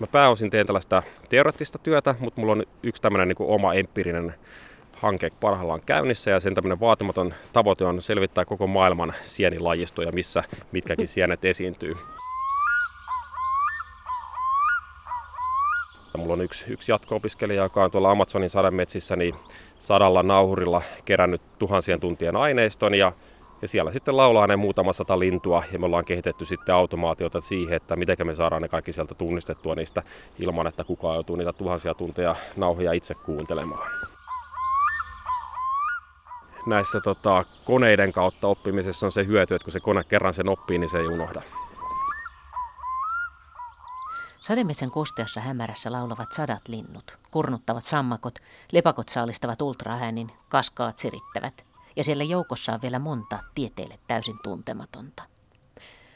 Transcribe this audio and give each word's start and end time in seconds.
Mä 0.00 0.06
pääosin 0.06 0.50
teen 0.50 0.66
tällaista 0.66 1.02
teoreettista 1.28 1.78
työtä, 1.78 2.14
mutta 2.20 2.40
mulla 2.40 2.52
on 2.52 2.64
yksi 2.82 3.02
tämmöinen 3.02 3.28
niin 3.28 3.36
oma 3.40 3.74
empiirinen 3.74 4.34
hanke 4.96 5.30
parhaillaan 5.40 5.80
käynnissä 5.86 6.30
ja 6.30 6.40
sen 6.40 6.54
tämmöinen 6.54 6.80
vaatimaton 6.80 7.34
tavoite 7.52 7.84
on 7.84 8.02
selvittää 8.02 8.44
koko 8.44 8.66
maailman 8.66 9.14
sienilajistoja, 9.22 10.12
missä 10.12 10.44
mitkäkin 10.72 11.08
sienet 11.08 11.44
esiintyy. 11.44 11.96
Mulla 16.16 16.32
on 16.32 16.40
yksi, 16.40 16.64
yksi 16.68 16.92
jatko-opiskelija, 16.92 17.62
joka 17.62 17.84
on 17.84 17.90
tuolla 17.90 18.10
Amazonin 18.10 18.50
sademetsissä 18.50 19.16
niin 19.16 19.34
sadalla 19.78 20.22
nauhurilla 20.22 20.82
kerännyt 21.04 21.42
tuhansien 21.58 22.00
tuntien 22.00 22.36
aineiston 22.36 22.94
ja 22.94 23.12
ja 23.62 23.68
siellä 23.68 23.92
sitten 23.92 24.16
laulaa 24.16 24.46
ne 24.46 24.56
muutama 24.56 24.92
sata 24.92 25.18
lintua 25.18 25.64
ja 25.72 25.78
me 25.78 25.86
ollaan 25.86 26.04
kehitetty 26.04 26.44
sitten 26.44 26.74
automaatiota 26.74 27.40
siihen, 27.40 27.76
että 27.76 27.96
miten 27.96 28.16
me 28.24 28.34
saadaan 28.34 28.62
ne 28.62 28.68
kaikki 28.68 28.92
sieltä 28.92 29.14
tunnistettua 29.14 29.74
niistä 29.74 30.02
ilman, 30.38 30.66
että 30.66 30.84
kukaan 30.84 31.14
joutuu 31.14 31.36
niitä 31.36 31.52
tuhansia 31.52 31.94
tunteja 31.94 32.36
nauhoja 32.56 32.92
itse 32.92 33.14
kuuntelemaan. 33.14 33.90
Näissä 36.66 37.00
tota, 37.00 37.44
koneiden 37.64 38.12
kautta 38.12 38.48
oppimisessa 38.48 39.06
on 39.06 39.12
se 39.12 39.26
hyöty, 39.26 39.54
että 39.54 39.64
kun 39.64 39.72
se 39.72 39.80
kone 39.80 40.04
kerran 40.04 40.34
sen 40.34 40.48
oppii, 40.48 40.78
niin 40.78 40.90
se 40.90 40.98
ei 40.98 41.06
unohda. 41.06 41.42
Sademetsän 44.40 44.90
kosteassa 44.90 45.40
hämärässä 45.40 45.92
laulavat 45.92 46.32
sadat 46.32 46.68
linnut, 46.68 47.18
kurnuttavat 47.30 47.84
sammakot, 47.84 48.38
lepakot 48.72 49.08
saalistavat 49.08 49.62
ultraäänin, 49.62 50.32
kaskaat 50.48 50.96
sirittävät– 50.96 51.65
ja 51.96 52.04
siellä 52.04 52.24
joukossa 52.24 52.72
on 52.72 52.82
vielä 52.82 52.98
monta 52.98 53.38
tieteelle 53.54 53.98
täysin 54.08 54.38
tuntematonta. 54.42 55.22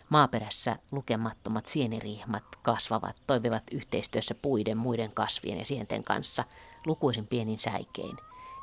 Maaperässä 0.08 0.76
lukemattomat 0.90 1.66
sienirihmat 1.66 2.44
kasvavat, 2.62 3.16
toimivat 3.26 3.62
yhteistyössä 3.72 4.34
puiden, 4.34 4.78
muiden 4.78 5.12
kasvien 5.12 5.58
ja 5.58 5.64
sienten 5.64 6.04
kanssa 6.04 6.44
lukuisin 6.86 7.26
pienin 7.26 7.58
säikein, 7.58 8.16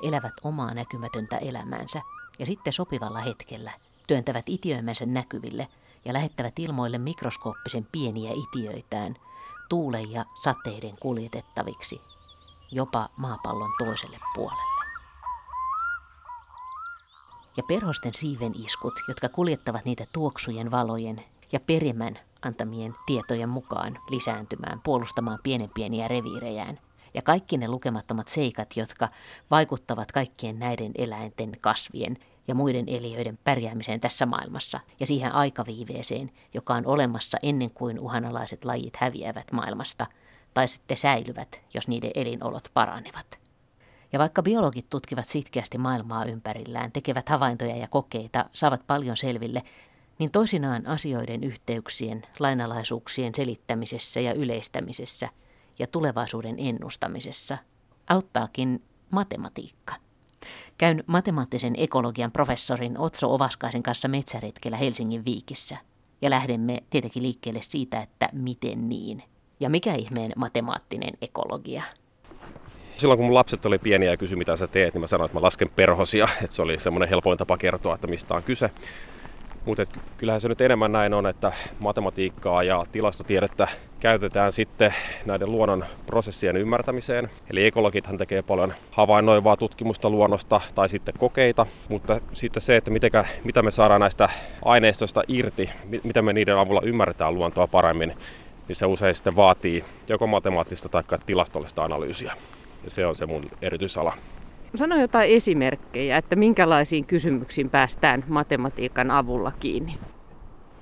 elävät 0.04 0.34
omaa 0.44 0.74
näkymätöntä 0.74 1.38
elämäänsä 1.38 2.02
ja 2.40 2.46
sitten 2.46 2.74
sopivalla 2.74 3.20
hetkellä 3.20 3.72
työntävät 4.08 4.50
itiöimänsä 4.50 5.06
näkyville 5.06 5.68
ja 6.06 6.14
lähettävät 6.14 6.60
ilmoille 6.60 6.98
mikroskooppisen 6.98 7.88
pieniä 7.92 8.32
itiöitään 8.32 9.16
tuulen 9.70 10.12
ja 10.12 10.26
sateiden 10.44 10.98
kuljetettaviksi 11.00 12.02
jopa 12.72 13.10
maapallon 13.18 13.72
toiselle 13.80 14.20
puolelle 14.36 14.77
ja 17.58 17.64
perhosten 17.68 18.14
siiven 18.14 18.54
iskut, 18.66 18.94
jotka 19.08 19.30
kuljettavat 19.30 19.86
niitä 19.86 20.06
tuoksujen 20.14 20.72
valojen 20.72 21.24
ja 21.52 21.60
perimän 21.60 22.20
antamien 22.42 22.96
tietojen 23.06 23.50
mukaan 23.50 24.00
lisääntymään, 24.10 24.82
puolustamaan 24.84 25.40
pienen 25.44 25.70
pieniä 25.74 26.08
reviirejään. 26.08 26.80
Ja 27.14 27.22
kaikki 27.22 27.58
ne 27.58 27.68
lukemattomat 27.68 28.28
seikat, 28.28 28.78
jotka 28.78 29.10
vaikuttavat 29.52 30.12
kaikkien 30.12 30.60
näiden 30.60 30.92
eläinten, 30.96 31.58
kasvien 31.62 32.18
ja 32.48 32.56
muiden 32.56 32.86
eliöiden 32.88 33.40
pärjäämiseen 33.44 34.00
tässä 34.00 34.26
maailmassa 34.26 34.80
ja 35.00 35.06
siihen 35.06 35.32
aikaviiveeseen, 35.32 36.32
joka 36.54 36.74
on 36.74 36.86
olemassa 36.86 37.38
ennen 37.44 37.72
kuin 37.72 38.00
uhanalaiset 38.00 38.66
lajit 38.66 38.96
häviävät 38.98 39.52
maailmasta 39.52 40.06
tai 40.54 40.68
sitten 40.68 40.98
säilyvät, 40.98 41.62
jos 41.74 41.88
niiden 41.88 42.12
elinolot 42.16 42.72
paranevat. 42.74 43.47
Ja 44.14 44.20
vaikka 44.20 44.44
biologit 44.44 44.90
tutkivat 44.90 45.28
sitkeästi 45.28 45.78
maailmaa 45.78 46.26
ympärillään, 46.26 46.92
tekevät 46.92 47.30
havaintoja 47.30 47.76
ja 47.76 47.88
kokeita, 47.88 48.46
saavat 48.54 48.88
paljon 48.88 49.18
selville, 49.18 49.64
niin 50.20 50.32
toisinaan 50.32 50.88
asioiden 50.88 51.44
yhteyksien, 51.44 52.24
lainalaisuuksien 52.40 53.36
selittämisessä 53.36 54.20
ja 54.20 54.34
yleistämisessä 54.34 55.30
ja 55.80 55.88
tulevaisuuden 55.88 56.56
ennustamisessa 56.58 57.58
auttaakin 58.10 58.84
matematiikka. 59.12 59.96
Käyn 60.78 61.04
matemaattisen 61.08 61.74
ekologian 61.78 62.32
professorin 62.32 62.98
Otso 62.98 63.34
Ovaskaisen 63.34 63.84
kanssa 63.84 64.08
metsäretkellä 64.08 64.78
Helsingin 64.78 65.26
viikissä. 65.26 65.78
Ja 66.22 66.30
lähdemme 66.30 66.84
tietenkin 66.90 67.24
liikkeelle 67.24 67.62
siitä, 67.62 68.00
että 68.00 68.30
miten 68.34 68.90
niin. 68.90 69.24
Ja 69.60 69.70
mikä 69.70 69.94
ihmeen 69.94 70.32
matemaattinen 70.36 71.14
ekologia? 71.22 71.84
Silloin 72.98 73.18
kun 73.18 73.26
mun 73.26 73.36
lapset 73.36 73.66
oli 73.66 73.78
pieniä 73.78 74.12
ja 74.12 74.18
kysyi 74.18 74.38
mitä 74.38 74.56
sä 74.56 74.68
teet, 74.68 74.94
niin 74.94 75.02
mä 75.02 75.08
sanoin, 75.08 75.26
että 75.26 75.38
mä 75.38 75.42
lasken 75.42 75.70
perhosia. 75.76 76.28
Että 76.44 76.56
se 76.56 76.62
oli 76.62 76.80
semmoinen 76.80 77.10
helpoin 77.10 77.38
tapa 77.38 77.58
kertoa, 77.58 77.96
että 77.96 78.08
mistä 78.08 78.34
on 78.34 78.44
kyse. 78.44 78.70
Mutta 79.66 79.86
kyllähän 80.18 80.42
se 80.42 80.48
nyt 80.48 80.62
enemmän 80.62 80.92
näin 80.92 81.14
on, 81.14 81.28
että 81.28 81.52
matematiikkaa 81.80 82.64
ja 82.64 82.86
tilastotiedettä 82.92 83.68
käytetään 84.00 84.52
sitten 84.52 84.94
näiden 85.26 85.52
luonnon 85.52 85.86
prosessien 86.06 86.58
ymmärtämiseen. 86.58 87.30
Eli 87.50 87.66
ekologithan 87.66 88.18
tekee 88.18 88.42
paljon 88.42 88.74
havainnoivaa 88.92 89.58
tutkimusta 89.58 90.10
luonnosta 90.10 90.62
tai 90.76 90.90
sitten 90.90 91.14
kokeita, 91.18 91.66
mutta 91.90 92.22
sitten 92.34 92.62
se, 92.62 92.76
että 92.78 92.92
mitenkä, 92.92 93.26
mitä 93.44 93.62
me 93.62 93.72
saadaan 93.72 94.02
näistä 94.02 94.30
aineistoista 94.66 95.24
irti, 95.28 95.70
miten 96.04 96.26
me 96.26 96.34
niiden 96.34 96.58
avulla 96.58 96.82
ymmärretään 96.84 97.34
luontoa 97.34 97.68
paremmin, 97.68 98.14
niin 98.68 98.76
se 98.76 98.86
usein 98.86 99.16
sitten 99.16 99.36
vaatii 99.36 99.84
joko 100.08 100.28
matemaattista 100.28 100.90
tai 100.90 101.04
tilastollista 101.26 101.84
analyysiä 101.84 102.34
ja 102.88 102.92
se 102.92 103.06
on 103.06 103.16
se 103.16 103.26
mun 103.26 103.50
erityisala. 103.62 104.14
Sano 104.76 104.96
jotain 104.96 105.32
esimerkkejä, 105.32 106.18
että 106.18 106.36
minkälaisiin 106.36 107.06
kysymyksiin 107.06 107.70
päästään 107.70 108.24
matematiikan 108.28 109.12
avulla 109.12 109.52
kiinni. 109.60 109.96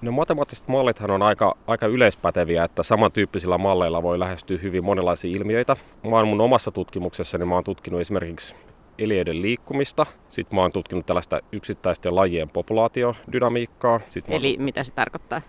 No 0.01 0.11
matemaattiset 0.11 0.67
mallithan 0.67 1.11
on 1.11 1.21
aika, 1.21 1.57
aika 1.67 1.87
yleispäteviä, 1.87 2.63
että 2.63 2.83
samantyyppisillä 2.83 3.57
malleilla 3.57 4.03
voi 4.03 4.19
lähestyä 4.19 4.57
hyvin 4.57 4.85
monenlaisia 4.85 5.37
ilmiöitä. 5.37 5.75
Mä 6.03 6.15
oon 6.15 6.27
mun 6.27 6.41
omassa 6.41 6.71
tutkimuksessani, 6.71 7.45
mä 7.45 7.55
oon 7.55 7.63
tutkinut 7.63 8.01
esimerkiksi 8.01 8.55
eliöiden 8.99 9.41
liikkumista. 9.41 10.05
Sitten 10.29 10.55
mä 10.55 10.61
oon 10.61 10.71
tutkinut 10.71 11.05
tällaista 11.05 11.39
yksittäisten 11.51 12.15
lajien 12.15 12.49
populaatiodynamiikkaa. 12.49 13.99
Sitten 14.09 14.35
Eli 14.35 14.57
mä... 14.57 14.63
mitä 14.63 14.83
se 14.83 14.93
tarkoittaa? 14.93 15.41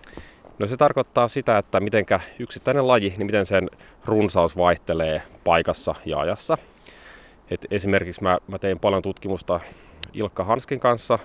No 0.59 0.67
se 0.67 0.77
tarkoittaa 0.77 1.27
sitä, 1.27 1.57
että 1.57 1.79
miten 1.79 2.05
yksittäinen 2.39 2.87
laji, 2.87 3.13
niin 3.17 3.25
miten 3.25 3.45
sen 3.45 3.69
runsaus 4.05 4.57
vaihtelee 4.57 5.21
paikassa 5.43 5.95
ja 6.05 6.19
ajassa. 6.19 6.57
Et 7.51 7.65
esimerkiksi 7.71 8.23
mä, 8.23 8.37
mä 8.47 8.59
tein 8.59 8.79
paljon 8.79 9.01
tutkimusta 9.01 9.59
Ilkka 10.13 10.43
Hanskin 10.43 10.79
kanssa, 10.79 11.19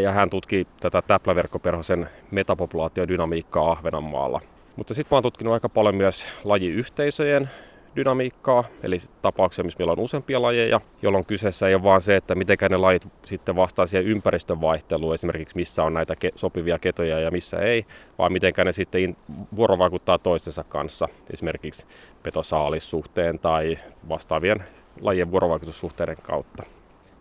ja 0.00 0.12
hän 0.12 0.30
tutki 0.30 0.66
tätä 0.80 1.02
täpläverkkoperhosen 1.02 2.08
metapopulaatiodynamiikkaa 2.30 3.70
Ahvenanmaalla. 3.70 4.40
Mutta 4.76 4.94
sitten 4.94 5.08
mä 5.10 5.16
oon 5.16 5.22
tutkinut 5.22 5.54
aika 5.54 5.68
paljon 5.68 5.94
myös 5.94 6.26
lajiyhteisöjen 6.44 7.50
dynamiikkaa, 7.96 8.64
eli 8.82 8.96
tapauksia, 9.22 9.64
missä 9.64 9.78
meillä 9.78 9.92
on 9.92 9.98
useampia 9.98 10.42
lajeja, 10.42 10.80
jolloin 11.02 11.26
kyseessä 11.26 11.68
ei 11.68 11.74
ole 11.74 11.82
vain 11.82 12.00
se, 12.00 12.16
että 12.16 12.34
miten 12.34 12.58
ne 12.70 12.76
lajit 12.76 13.08
sitten 13.24 13.56
vastaa 13.56 13.86
siihen 13.86 14.06
ympäristön 14.06 14.60
vaihteluun, 14.60 15.14
esimerkiksi 15.14 15.56
missä 15.56 15.84
on 15.84 15.94
näitä 15.94 16.14
sopivia 16.34 16.78
ketoja 16.78 17.20
ja 17.20 17.30
missä 17.30 17.58
ei, 17.58 17.86
vaan 18.18 18.32
miten 18.32 18.54
ne 18.64 18.72
sitten 18.72 19.16
vuorovaikuttaa 19.56 20.18
toistensa 20.18 20.64
kanssa, 20.64 21.08
esimerkiksi 21.32 21.86
petosaalissuhteen 22.22 23.38
tai 23.38 23.78
vastaavien 24.08 24.64
lajien 25.00 25.30
vuorovaikutussuhteiden 25.30 26.16
kautta. 26.22 26.62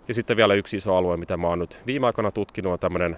Ja 0.08 0.14
sitten 0.14 0.38
vielä 0.38 0.54
yksi 0.54 0.78
iso 0.78 0.96
alue, 0.96 1.18
mitä 1.18 1.38
mä 1.38 1.48
oon 1.48 1.60
nyt 1.60 1.82
viime 1.88 2.08
aikoina 2.08 2.32
tutkinut, 2.32 2.74
on 2.74 2.80
tämmöinen 2.80 3.18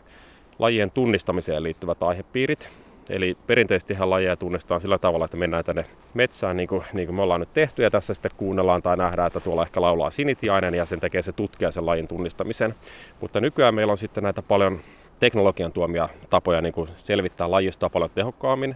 lajien 0.59 0.91
tunnistamiseen 0.91 1.63
liittyvät 1.63 2.03
aihepiirit. 2.03 2.69
Eli 3.09 3.37
perinteisesti 3.47 3.97
lajeja 3.99 4.35
tunnistetaan 4.35 4.81
sillä 4.81 4.97
tavalla, 4.97 5.25
että 5.25 5.37
mennään 5.37 5.65
tänne 5.65 5.85
metsään 6.13 6.57
niin 6.57 6.67
kuin, 6.67 6.83
niin 6.93 7.07
kuin 7.07 7.15
me 7.15 7.21
ollaan 7.21 7.39
nyt 7.39 7.53
tehty 7.53 7.83
ja 7.83 7.91
tässä 7.91 8.13
sitten 8.13 8.31
kuunnellaan 8.37 8.81
tai 8.81 8.97
nähdään, 8.97 9.27
että 9.27 9.39
tuolla 9.39 9.63
ehkä 9.63 9.81
laulaa 9.81 10.09
sinitiainen 10.09 10.75
ja 10.75 10.85
sen 10.85 10.99
tekee 10.99 11.21
se 11.21 11.31
tutkija 11.31 11.71
sen 11.71 11.85
lajin 11.85 12.07
tunnistamisen. 12.07 12.75
Mutta 13.21 13.41
nykyään 13.41 13.75
meillä 13.75 13.91
on 13.91 13.97
sitten 13.97 14.23
näitä 14.23 14.41
paljon 14.41 14.79
teknologian 15.19 15.71
tuomia 15.71 16.09
tapoja 16.29 16.61
niin 16.61 16.73
kuin 16.73 16.89
selvittää 16.97 17.51
lajistoa 17.51 17.89
paljon 17.89 18.11
tehokkaammin. 18.15 18.75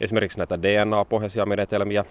Esimerkiksi 0.00 0.38
näitä 0.38 0.62
DNA-pohjaisia 0.62 1.46
menetelmiä 1.46 2.04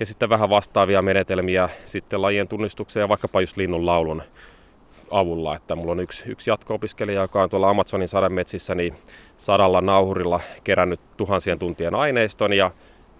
ja 0.00 0.06
sitten 0.06 0.28
vähän 0.28 0.50
vastaavia 0.50 1.02
menetelmiä 1.02 1.68
sitten 1.84 2.22
lajien 2.22 2.48
tunnistukseen 2.48 3.02
ja 3.02 3.08
vaikkapa 3.08 3.40
just 3.40 3.56
linnun 3.56 3.86
laulun 3.86 4.22
avulla. 5.10 5.56
Että 5.56 5.76
mulla 5.76 5.92
on 5.92 6.00
yksi, 6.00 6.24
yksi 6.26 6.50
jatko-opiskelija, 6.50 7.22
joka 7.22 7.42
on 7.42 7.50
tuolla 7.50 7.70
Amazonin 7.70 8.08
sademetsissä 8.08 8.74
niin 8.74 8.94
sadalla 9.36 9.80
nauhurilla 9.80 10.40
kerännyt 10.64 11.00
tuhansien 11.16 11.58
tuntien 11.58 11.94
aineiston 11.94 12.52
ja 12.52 12.70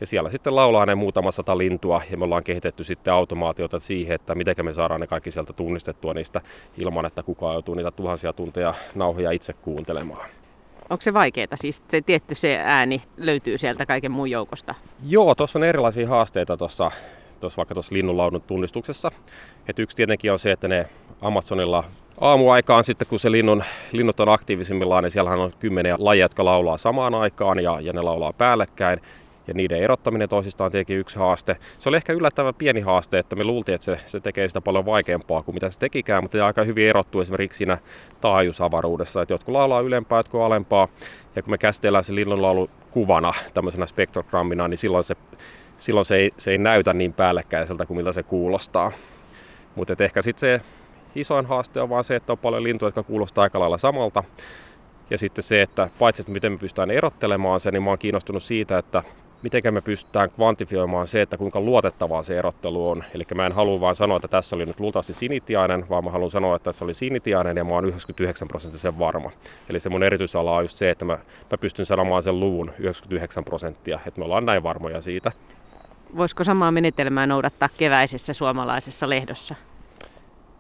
ja 0.01 0.07
siellä 0.07 0.31
sitten 0.31 0.57
laulaa 0.57 0.87
ne 0.87 0.95
muutama 0.95 1.31
sata 1.31 1.59
lintua 1.59 2.03
ja 2.11 2.17
me 2.17 2.25
ollaan 2.25 2.45
kehitetty 2.45 2.85
sitten 2.85 3.15
automaatiota 3.15 3.81
siihen, 3.81 4.15
että 4.15 4.35
miten 4.35 4.65
me 4.65 4.73
saadaan 4.73 5.01
ne 5.01 5.07
kaikki 5.07 5.31
sieltä 5.31 5.53
tunnistettua 5.53 6.15
niistä 6.15 6.41
ilman, 6.79 7.07
että 7.07 7.23
kukaan 7.23 7.53
joutuu 7.53 7.75
niitä 7.75 7.91
tuhansia 7.91 8.33
tunteja 8.33 8.75
nauhoja 8.95 9.31
itse 9.31 9.53
kuuntelemaan. 9.53 10.29
Onko 10.91 11.03
se 11.03 11.15
vaikeaa? 11.15 11.47
Siis 11.55 11.83
se 11.89 12.01
tietty 12.01 12.35
se 12.35 12.61
ääni 12.65 13.03
löytyy 13.17 13.59
sieltä 13.59 13.87
kaiken 13.87 14.13
muun 14.13 14.31
joukosta? 14.31 14.75
Joo, 15.07 15.35
tuossa 15.35 15.59
on 15.59 15.65
erilaisia 15.65 16.09
haasteita 16.09 16.57
tuossa 16.57 16.91
tuossa 17.41 17.57
vaikka 17.57 17.75
tuossa 17.75 17.95
linnunlaulun 17.95 18.43
tunnistuksessa. 18.43 19.13
Et 19.69 19.79
yksi 19.79 19.97
tietenkin 19.97 20.33
on 20.33 20.39
se, 20.39 20.53
että 20.53 20.69
ne 20.69 20.87
Amazonilla 21.21 21.85
aamuaikaan 22.21 22.85
sitten, 22.85 23.09
kun 23.09 23.19
se 23.19 23.31
linnun, 23.31 23.65
linnut 23.93 24.21
on 24.21 24.29
aktiivisimmillaan, 24.29 25.05
niin 25.05 25.11
siellähän 25.11 25.41
on 25.41 25.53
kymmeniä 25.59 25.97
lajeja, 25.99 26.25
jotka 26.25 26.45
laulaa 26.45 26.79
samaan 26.79 27.15
aikaan 27.15 27.59
ja, 27.59 27.81
ja 27.81 27.93
ne 27.93 28.03
laulaa 28.03 28.33
päällekkäin. 28.33 29.01
ja 29.47 29.55
niiden 29.55 29.79
erottaminen 29.79 30.29
toisistaan 30.29 30.71
tietenkin 30.71 30.99
yksi 30.99 31.19
haaste. 31.19 31.57
Se 31.79 31.89
oli 31.89 31.97
ehkä 31.97 32.13
yllättävän 32.13 32.55
pieni 32.55 32.81
haaste, 32.81 33.19
että 33.19 33.37
me 33.37 33.45
luultiin, 33.45 33.75
että 33.75 33.85
se, 33.85 33.99
se 34.07 34.21
tekee 34.21 34.49
sitä 34.49 34.61
paljon 34.61 34.87
vaikeampaa 34.87 35.43
kuin 35.43 35.55
mitä 35.55 35.71
se 35.71 35.79
tekikään, 35.79 36.25
mutta 36.25 36.39
se 36.39 36.43
aika 36.43 36.65
hyvin 36.65 36.89
erottuu 36.89 37.21
esimerkiksi 37.21 37.59
siinä 37.59 37.79
taajuusavaruudessa, 38.21 39.23
että 39.23 39.35
jotkut 39.35 39.53
laulaa 39.53 39.81
ylempää, 39.81 40.19
jotkut 40.19 40.41
alempaa, 40.41 40.89
ja 41.37 41.43
kun 41.43 41.51
me 41.51 41.59
käsitellään 41.59 42.05
se 42.05 42.15
linnunlaulu 42.15 42.71
kuvana 42.91 43.35
tämmöisenä 43.55 43.87
spektrogrammina, 43.87 44.69
niin 44.69 44.79
silloin 44.79 45.05
se, 45.05 45.17
silloin 45.79 46.05
se, 46.05 46.17
ei, 46.17 46.31
se 46.39 46.51
ei 46.51 46.59
näytä 46.59 46.93
niin 46.93 47.13
päällekkäiseltä 47.13 47.87
kuin 47.87 47.97
miltä 47.97 48.13
se 48.13 48.23
kuulostaa. 48.23 48.93
Mutta 49.75 50.05
ehkä 50.05 50.23
sitten 50.23 50.41
se 50.41 50.61
isoin 51.17 51.47
haaste 51.47 51.81
on 51.81 51.89
vaan 51.89 52.05
se, 52.05 52.17
että 52.17 52.33
on 52.33 52.39
paljon 52.39 52.63
lintuja, 52.63 52.89
jotka 52.89 53.03
kuulostaa 53.03 53.43
aika 53.43 53.61
lailla 53.61 53.79
samalta. 53.79 54.25
Ja 55.11 55.19
sitten 55.19 55.45
se, 55.45 55.63
että 55.63 55.91
paitsi 55.99 56.23
että 56.23 56.33
miten 56.33 56.53
me 56.53 56.59
pystytään 56.59 56.91
erottelemaan 56.91 57.61
sen, 57.61 57.73
niin 57.73 57.83
mä 57.83 57.91
oon 57.91 57.99
kiinnostunut 57.99 58.43
siitä, 58.43 58.79
että 58.79 59.03
miten 59.43 59.75
me 59.75 59.81
pystytään 59.81 60.31
kvantifioimaan 60.31 61.07
se, 61.07 61.23
että 61.23 61.37
kuinka 61.37 61.61
luotettavaa 61.61 62.23
se 62.23 62.39
erottelu 62.39 62.91
on. 62.91 63.05
Eli 63.15 63.25
mä 63.35 63.47
en 63.47 63.53
halua 63.53 63.81
vaan 63.81 63.95
sanoa, 63.95 64.17
että 64.17 64.29
tässä 64.29 64.57
oli 64.57 64.67
nyt 64.67 64.81
luultavasti 64.81 65.15
sinitiainen, 65.15 65.89
vaan 65.89 66.05
mä 66.05 66.11
haluan 66.11 66.31
sanoa, 66.31 66.57
että 66.57 66.65
tässä 66.65 66.85
oli 66.85 66.95
sinitiainen 66.95 67.57
ja 67.57 67.65
mä 67.65 67.71
oon 67.71 67.85
99 67.85 68.49
prosenttisen 68.49 68.99
varma. 68.99 69.31
Eli 69.69 69.81
se 69.81 69.89
mun 69.89 70.03
erityisala 70.03 70.57
on 70.57 70.65
just 70.65 70.77
se, 70.77 70.91
että 70.91 71.05
mä, 71.05 71.19
mä 71.51 71.59
pystyn 71.61 71.87
sanomaan 71.87 72.23
sen 72.23 72.41
luvun 72.41 72.73
99 72.79 73.45
prosenttia, 73.45 74.01
että 74.07 74.21
me 74.21 74.25
ollaan 74.25 74.47
näin 74.47 74.63
varmoja 74.63 75.01
siitä. 75.01 75.33
Voisiko 76.17 76.45
samaa 76.45 76.73
menetelmää 76.73 77.27
noudattaa 77.27 77.69
keväisessä 77.77 78.33
suomalaisessa 78.33 79.09
lehdossa? 79.09 79.55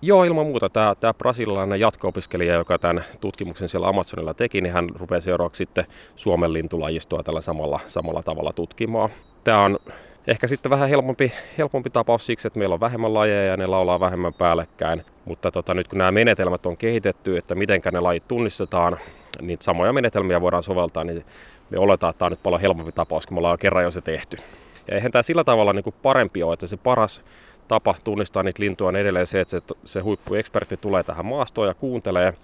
Joo, 0.02 0.24
ilman 0.24 0.46
muuta. 0.46 0.68
Tämä, 0.68 0.94
tämä 1.00 1.14
brasilialainen 1.14 1.80
jatko-opiskelija, 1.80 2.54
joka 2.54 2.78
tämän 2.78 3.04
tutkimuksen 3.20 3.68
siellä 3.68 3.88
Amazonilla 3.88 4.34
teki, 4.34 4.60
niin 4.60 4.72
hän 4.72 4.88
rupeaa 4.98 5.20
seuraavaksi 5.20 5.58
sitten 5.58 5.86
Suomen 6.16 6.52
lintulajistoa 6.52 7.22
tällä 7.22 7.40
samalla, 7.40 7.80
samalla 7.88 8.22
tavalla 8.22 8.52
tutkimaan. 8.52 9.10
Tämä 9.44 9.62
on 9.62 9.78
ehkä 10.26 10.46
sitten 10.46 10.70
vähän 10.70 10.88
helpompi, 10.88 11.32
helpompi 11.58 11.90
tapaus 11.90 12.26
siksi, 12.26 12.48
että 12.48 12.58
meillä 12.58 12.72
on 12.72 12.80
vähemmän 12.80 13.14
lajeja 13.14 13.44
ja 13.44 13.56
ne 13.56 13.66
laulaa 13.66 14.00
vähemmän 14.00 14.34
päällekkäin. 14.34 15.04
Mutta 15.24 15.50
tota, 15.50 15.74
nyt 15.74 15.88
kun 15.88 15.98
nämä 15.98 16.12
menetelmät 16.12 16.66
on 16.66 16.76
kehitetty, 16.76 17.36
että 17.36 17.54
miten 17.54 17.80
ne 17.92 18.00
lajit 18.00 18.28
tunnistetaan, 18.28 18.98
niin 19.40 19.58
samoja 19.60 19.92
menetelmiä 19.92 20.40
voidaan 20.40 20.62
soveltaa, 20.62 21.04
niin 21.04 21.24
me 21.70 21.78
oletaan, 21.78 22.10
että 22.10 22.18
tämä 22.18 22.26
on 22.26 22.32
nyt 22.32 22.42
paljon 22.42 22.60
helpompi 22.60 22.92
tapaus, 22.92 23.26
kun 23.26 23.34
me 23.34 23.38
ollaan 23.38 23.58
kerran 23.58 23.84
jo 23.84 23.90
se 23.90 24.00
tehty. 24.00 24.36
Ja 24.88 24.94
eihän 24.94 25.12
tämä 25.12 25.22
sillä 25.22 25.44
tavalla 25.44 25.72
niin 25.72 25.84
kuin 25.84 25.94
parempi 26.02 26.42
ole, 26.42 26.52
että 26.52 26.66
se 26.66 26.76
paras 26.76 27.22
tapa 27.68 27.94
tunnistaa 28.04 28.42
niitä 28.42 28.62
lintuja 28.62 28.88
on 28.88 28.96
edelleen 28.96 29.26
se, 29.26 29.40
että 29.40 29.50
se, 29.50 29.60
se 29.84 30.00
huippuekspertti 30.00 30.76
tulee 30.76 31.02
tähän 31.02 31.26
maastoon 31.26 31.68
ja 31.68 31.74
kuuntelee. 31.74 32.34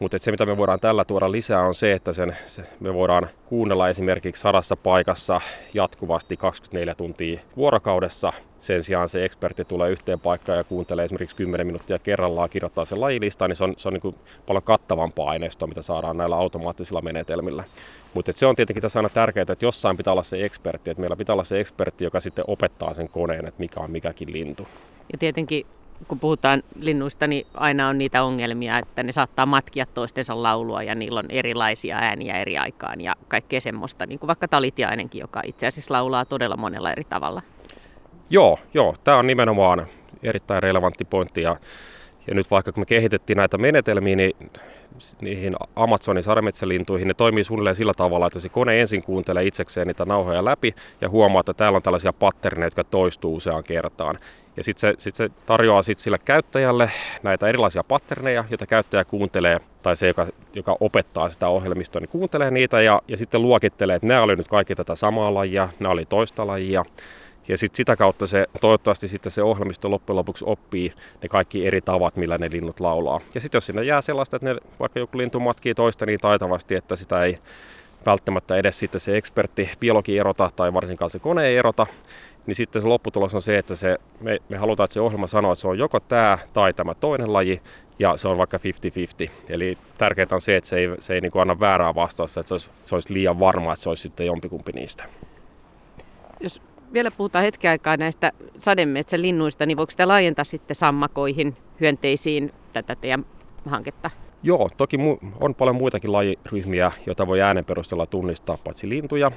Mutta 0.00 0.18
se, 0.18 0.30
mitä 0.30 0.46
me 0.46 0.56
voidaan 0.56 0.80
tällä 0.80 1.04
tuoda 1.04 1.32
lisää, 1.32 1.60
on 1.60 1.74
se, 1.74 1.92
että 1.92 2.12
sen, 2.12 2.36
se, 2.46 2.62
me 2.80 2.94
voidaan 2.94 3.28
kuunnella 3.46 3.88
esimerkiksi 3.88 4.42
sadassa 4.42 4.76
paikassa 4.76 5.40
jatkuvasti 5.74 6.36
24 6.36 6.94
tuntia 6.94 7.40
vuorokaudessa. 7.56 8.32
Sen 8.60 8.82
sijaan 8.82 9.08
se 9.08 9.24
ekspertti 9.24 9.64
tulee 9.64 9.90
yhteen 9.90 10.20
paikkaan 10.20 10.58
ja 10.58 10.64
kuuntelee 10.64 11.04
esimerkiksi 11.04 11.36
10 11.36 11.66
minuuttia 11.66 11.98
kerrallaan, 11.98 12.50
kirjoittaa 12.50 12.84
sen 12.84 13.00
lajilistan, 13.00 13.50
niin 13.50 13.56
se 13.56 13.64
on, 13.64 13.74
se 13.76 13.88
on 13.88 13.94
niin 13.94 14.14
paljon 14.46 14.62
kattavampaa 14.62 15.30
aineistoa, 15.30 15.68
mitä 15.68 15.82
saadaan 15.82 16.16
näillä 16.16 16.36
automaattisilla 16.36 17.00
menetelmillä. 17.00 17.64
Mutta 18.14 18.32
se 18.34 18.46
on 18.46 18.56
tietenkin 18.56 18.82
tässä 18.82 18.98
aina 18.98 19.08
tärkeää, 19.08 19.46
että 19.48 19.64
jossain 19.66 19.96
pitää 19.96 20.12
olla 20.12 20.22
se 20.22 20.44
ekspertti, 20.44 20.90
että 20.90 21.00
meillä 21.00 21.16
pitää 21.16 21.32
olla 21.32 21.44
se 21.44 21.60
ekspertti, 21.60 22.04
joka 22.04 22.20
sitten 22.20 22.44
opettaa 22.48 22.94
sen 22.94 23.08
koneen, 23.08 23.46
että 23.46 23.60
mikä 23.60 23.80
on 23.80 23.90
mikäkin 23.90 24.32
lintu. 24.32 24.66
Ja 25.12 25.18
tietenkin 25.18 25.66
kun 26.08 26.20
puhutaan 26.20 26.62
linnuista, 26.80 27.26
niin 27.26 27.46
aina 27.54 27.88
on 27.88 27.98
niitä 27.98 28.22
ongelmia, 28.22 28.78
että 28.78 29.02
ne 29.02 29.12
saattaa 29.12 29.46
matkia 29.46 29.86
toistensa 29.86 30.42
laulua 30.42 30.82
ja 30.82 30.94
niillä 30.94 31.18
on 31.18 31.30
erilaisia 31.30 31.96
ääniä 31.96 32.38
eri 32.38 32.58
aikaan 32.58 33.00
ja 33.00 33.16
kaikkea 33.28 33.60
semmoista, 33.60 34.06
niin 34.06 34.18
kuin 34.18 34.28
vaikka 34.28 34.48
talitiainenkin, 34.48 35.20
joka 35.20 35.42
itse 35.44 35.66
asiassa 35.66 35.94
laulaa 35.94 36.24
todella 36.24 36.56
monella 36.56 36.92
eri 36.92 37.04
tavalla. 37.04 37.42
Joo, 38.30 38.58
joo. 38.74 38.94
Tämä 39.04 39.16
on 39.16 39.26
nimenomaan 39.26 39.86
erittäin 40.22 40.62
relevantti 40.62 41.04
pointti 41.04 41.42
ja, 41.42 41.56
ja 42.26 42.34
nyt 42.34 42.50
vaikka 42.50 42.72
kun 42.72 42.80
me 42.80 42.86
kehitettiin 42.86 43.36
näitä 43.36 43.58
menetelmiä, 43.58 44.16
niin 44.16 44.32
niihin 45.20 45.56
Amazonin 45.76 46.22
sademetsälintuihin, 46.22 47.08
ne 47.08 47.14
toimii 47.14 47.44
suunnilleen 47.44 47.76
sillä 47.76 47.92
tavalla, 47.96 48.26
että 48.26 48.40
se 48.40 48.48
kone 48.48 48.80
ensin 48.80 49.02
kuuntelee 49.02 49.46
itsekseen 49.46 49.86
niitä 49.86 50.04
nauhoja 50.04 50.44
läpi 50.44 50.74
ja 51.00 51.08
huomaa, 51.08 51.40
että 51.40 51.54
täällä 51.54 51.76
on 51.76 51.82
tällaisia 51.82 52.12
patterneja, 52.12 52.66
jotka 52.66 52.84
toistuu 52.84 53.36
useaan 53.36 53.64
kertaan. 53.64 54.18
Ja 54.56 54.64
sitten 54.64 54.80
se, 54.80 54.94
sit 54.98 55.16
se 55.16 55.30
tarjoaa 55.46 55.82
sit 55.82 55.98
sille 55.98 56.18
käyttäjälle 56.18 56.90
näitä 57.22 57.48
erilaisia 57.48 57.84
patterneja, 57.84 58.44
joita 58.50 58.66
käyttäjä 58.66 59.04
kuuntelee, 59.04 59.60
tai 59.82 59.96
se, 59.96 60.06
joka, 60.06 60.26
joka 60.54 60.76
opettaa 60.80 61.28
sitä 61.28 61.48
ohjelmistoa, 61.48 62.00
niin 62.00 62.08
kuuntelee 62.08 62.50
niitä 62.50 62.80
ja, 62.80 63.02
ja 63.08 63.16
sitten 63.16 63.42
luokittelee, 63.42 63.96
että 63.96 64.06
nämä 64.06 64.22
oli 64.22 64.36
nyt 64.36 64.48
kaikki 64.48 64.74
tätä 64.74 64.94
samaa 64.94 65.34
lajia, 65.34 65.68
nämä 65.80 65.92
oli 65.92 66.06
toista 66.06 66.46
lajia. 66.46 66.84
Ja 67.48 67.58
sitten 67.58 67.76
sitä 67.76 67.96
kautta 67.96 68.26
se, 68.26 68.46
toivottavasti 68.60 69.08
sitten 69.08 69.32
se 69.32 69.42
ohjelmisto 69.42 69.90
loppujen 69.90 70.16
lopuksi 70.16 70.44
oppii 70.48 70.92
ne 71.22 71.28
kaikki 71.28 71.66
eri 71.66 71.80
tavat, 71.80 72.16
millä 72.16 72.38
ne 72.38 72.48
linnut 72.52 72.80
laulaa. 72.80 73.20
Ja 73.34 73.40
sitten 73.40 73.56
jos 73.56 73.66
sinne 73.66 73.84
jää 73.84 74.00
sellaista, 74.00 74.36
että 74.36 74.54
ne, 74.54 74.60
vaikka 74.80 74.98
joku 74.98 75.18
lintu 75.18 75.40
matkii 75.40 75.74
toista 75.74 76.06
niin 76.06 76.20
taitavasti, 76.20 76.74
että 76.74 76.96
sitä 76.96 77.22
ei 77.22 77.38
välttämättä 78.06 78.56
edes 78.56 78.78
sitten 78.78 79.00
se 79.00 79.16
ekspertti 79.16 79.70
biologi 79.80 80.18
erota 80.18 80.50
tai 80.56 80.74
varsinkaan 80.74 81.10
se 81.10 81.18
kone 81.18 81.46
ei 81.46 81.56
erota, 81.56 81.86
niin 82.50 82.56
sitten 82.56 82.82
se 82.82 82.88
lopputulos 82.88 83.34
on 83.34 83.42
se, 83.42 83.58
että 83.58 83.74
se, 83.74 83.98
me, 84.20 84.38
me 84.48 84.56
halutaan, 84.56 84.84
että 84.84 84.94
se 84.94 85.00
ohjelma 85.00 85.26
sanoo, 85.26 85.52
että 85.52 85.60
se 85.60 85.68
on 85.68 85.78
joko 85.78 86.00
tämä 86.00 86.38
tai 86.52 86.72
tämä 86.72 86.94
toinen 86.94 87.32
laji, 87.32 87.62
ja 87.98 88.16
se 88.16 88.28
on 88.28 88.38
vaikka 88.38 88.56
50-50. 89.26 89.30
Eli 89.48 89.74
tärkeää 89.98 90.26
on 90.32 90.40
se, 90.40 90.56
että 90.56 90.68
se 90.68 90.76
ei, 90.76 90.88
se 91.00 91.14
ei 91.14 91.20
niin 91.20 91.32
kuin 91.32 91.42
anna 91.42 91.60
väärää 91.60 91.94
vastausta, 91.94 92.40
että 92.40 92.48
se 92.48 92.54
olisi, 92.54 92.70
se 92.82 92.94
olisi 92.94 93.14
liian 93.14 93.40
varma, 93.40 93.72
että 93.72 93.82
se 93.82 93.88
olisi 93.88 94.02
sitten 94.02 94.26
jompikumpi 94.26 94.72
niistä. 94.72 95.04
Jos 96.40 96.62
vielä 96.92 97.10
puhutaan 97.10 97.44
hetken 97.44 97.70
aikaa 97.70 97.96
näistä 97.96 98.32
sademetsälinnuista, 98.58 99.66
niin 99.66 99.76
voiko 99.76 99.90
sitä 99.90 100.08
laajentaa 100.08 100.44
sitten 100.44 100.76
sammakoihin, 100.76 101.56
hyönteisiin 101.80 102.52
tätä 102.72 102.96
teidän 102.96 103.26
hanketta? 103.66 104.10
Joo, 104.42 104.70
toki 104.76 104.96
on 105.40 105.54
paljon 105.54 105.76
muitakin 105.76 106.12
lajiryhmiä, 106.12 106.92
joita 107.06 107.26
voi 107.26 107.40
äänen 107.40 107.64
perusteella 107.64 108.06
tunnistaa, 108.06 108.58
paitsi 108.64 108.88
lintuja. 108.88 109.32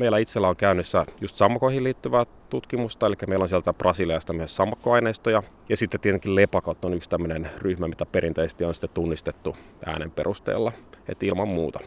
Meillä 0.00 0.18
itsellä 0.18 0.48
on 0.48 0.56
käynnissä 0.56 1.06
just 1.20 1.36
sammakoihin 1.36 1.84
liittyvää 1.84 2.26
tutkimusta, 2.50 3.06
eli 3.06 3.14
meillä 3.26 3.42
on 3.42 3.48
sieltä 3.48 3.72
Brasiliasta 3.72 4.32
myös 4.32 4.56
sammakkoaineistoja. 4.56 5.42
Ja 5.68 5.76
sitten 5.76 6.00
tietenkin 6.00 6.34
lepakot 6.34 6.84
on 6.84 6.94
yksi 6.94 7.10
tämmöinen 7.10 7.50
ryhmä, 7.58 7.88
mitä 7.88 8.06
perinteisesti 8.06 8.64
on 8.64 8.74
sitten 8.74 8.90
tunnistettu 8.94 9.56
äänen 9.86 10.10
perusteella, 10.10 10.72
että 11.08 11.26
ilman 11.26 11.48
muuta. 11.48 11.80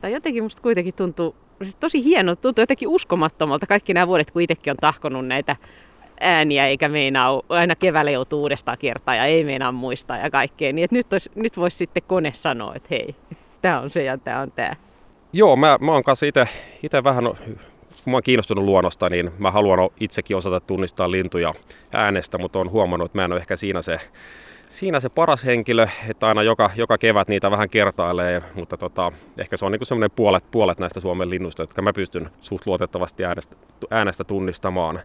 Tai 0.00 0.12
jotenkin 0.12 0.42
musta 0.42 0.62
kuitenkin 0.62 0.94
tuntuu 0.94 1.36
siis 1.62 1.74
tosi 1.74 2.04
hieno, 2.04 2.36
tuntuu 2.36 2.62
jotenkin 2.62 2.88
uskomattomalta 2.88 3.66
kaikki 3.66 3.94
nämä 3.94 4.06
vuodet, 4.06 4.30
kun 4.30 4.42
itsekin 4.42 4.70
on 4.70 4.76
tahkonut 4.76 5.26
näitä 5.26 5.56
ääniä, 6.20 6.66
eikä 6.66 6.88
meinaa, 6.88 7.42
aina 7.48 7.74
keväällä 7.74 8.10
joutuu 8.10 8.42
uudestaan 8.42 8.78
kertaa 8.78 9.14
ja 9.14 9.24
ei 9.24 9.44
meinaa 9.44 9.72
muistaa 9.72 10.16
ja 10.16 10.30
kaikkea. 10.30 10.72
Niin 10.72 10.84
että 10.84 10.96
nyt, 10.96 11.12
olisi, 11.12 11.30
nyt 11.34 11.56
voisi 11.56 11.76
sitten 11.76 12.02
kone 12.06 12.32
sanoa, 12.32 12.74
että 12.74 12.88
hei, 12.90 13.16
tämä 13.62 13.80
on 13.80 13.90
se 13.90 14.04
ja 14.04 14.18
tämä 14.18 14.40
on 14.40 14.52
tämä. 14.52 14.87
Joo, 15.32 15.56
mä, 15.56 15.78
mä 15.80 15.92
oon 15.92 16.04
kanssa 16.04 16.26
itse 16.82 17.04
vähän, 17.04 17.24
kun 18.04 18.12
mä 18.12 18.16
oon 18.16 18.22
kiinnostunut 18.22 18.64
luonnosta, 18.64 19.08
niin 19.08 19.32
mä 19.38 19.50
haluan 19.50 19.90
itsekin 20.00 20.36
osata 20.36 20.60
tunnistaa 20.60 21.10
lintuja 21.10 21.54
äänestä, 21.94 22.38
mutta 22.38 22.58
on 22.58 22.70
huomannut, 22.70 23.06
että 23.06 23.18
mä 23.18 23.24
en 23.24 23.32
ole 23.32 23.40
ehkä 23.40 23.56
siinä 23.56 23.82
se, 23.82 24.00
siinä 24.68 25.00
se 25.00 25.08
paras 25.08 25.44
henkilö, 25.44 25.88
että 26.08 26.28
aina 26.28 26.42
joka, 26.42 26.70
joka 26.76 26.98
kevät 26.98 27.28
niitä 27.28 27.50
vähän 27.50 27.70
kertailee, 27.70 28.42
mutta 28.54 28.76
tota, 28.76 29.12
ehkä 29.38 29.56
se 29.56 29.64
on 29.64 29.72
niin 29.72 29.86
semmoinen 29.86 30.16
puolet, 30.16 30.44
puolet 30.50 30.78
näistä 30.78 31.00
Suomen 31.00 31.30
linnuista, 31.30 31.62
jotka 31.62 31.82
mä 31.82 31.92
pystyn 31.92 32.30
suht 32.40 32.66
luotettavasti 32.66 33.24
äänestä, 33.24 33.56
äänestä 33.90 34.24
tunnistamaan. 34.24 35.00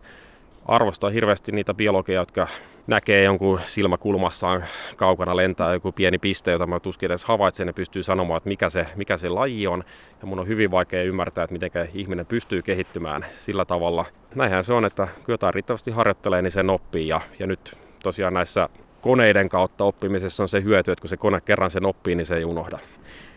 Arvostaa 0.66 1.10
hirveästi 1.10 1.52
niitä 1.52 1.74
biologeja, 1.74 2.22
jotka 2.22 2.48
näkee 2.88 3.24
jonkun 3.24 3.60
silmäkulmassaan 3.66 4.66
kaukana 4.96 5.36
lentää 5.36 5.74
joku 5.74 5.92
pieni 5.92 6.18
piste, 6.18 6.52
jota 6.52 6.68
mä 6.68 6.80
tuskin 6.80 7.08
edes 7.08 7.26
havaitsen 7.26 7.68
ja 7.68 7.74
pystyy 7.74 8.04
sanomaan, 8.04 8.38
että 8.38 8.50
mikä 8.50 8.70
se, 8.70 8.88
mikä 8.96 9.18
se 9.18 9.30
laji 9.30 9.68
on. 9.68 9.84
Ja 10.22 10.28
mun 10.28 10.40
on 10.40 10.48
hyvin 10.48 10.72
vaikea 10.72 11.04
ymmärtää, 11.04 11.44
että 11.44 11.54
miten 11.54 11.72
ihminen 11.94 12.26
pystyy 12.26 12.62
kehittymään 12.62 13.26
sillä 13.38 13.66
tavalla. 13.66 14.06
Näinhän 14.36 14.64
se 14.64 14.74
on, 14.74 14.86
että 14.86 15.08
kun 15.26 15.34
jotain 15.34 15.54
riittävästi 15.54 15.92
harjoittelee, 15.92 16.42
niin 16.42 16.52
sen 16.52 16.70
oppii. 16.70 17.08
Ja, 17.08 17.22
ja 17.40 17.48
nyt 17.48 17.78
tosiaan 18.04 18.34
näissä 18.34 18.70
koneiden 19.02 19.50
kautta 19.50 19.84
oppimisessa 19.84 20.44
on 20.44 20.50
se 20.50 20.64
hyöty, 20.64 20.92
että 20.92 21.02
kun 21.02 21.10
se 21.10 21.18
kone 21.18 21.42
kerran 21.42 21.72
sen 21.72 21.86
oppii, 21.86 22.16
niin 22.16 22.26
se 22.26 22.36
ei 22.36 22.46
unohda. 22.46 22.80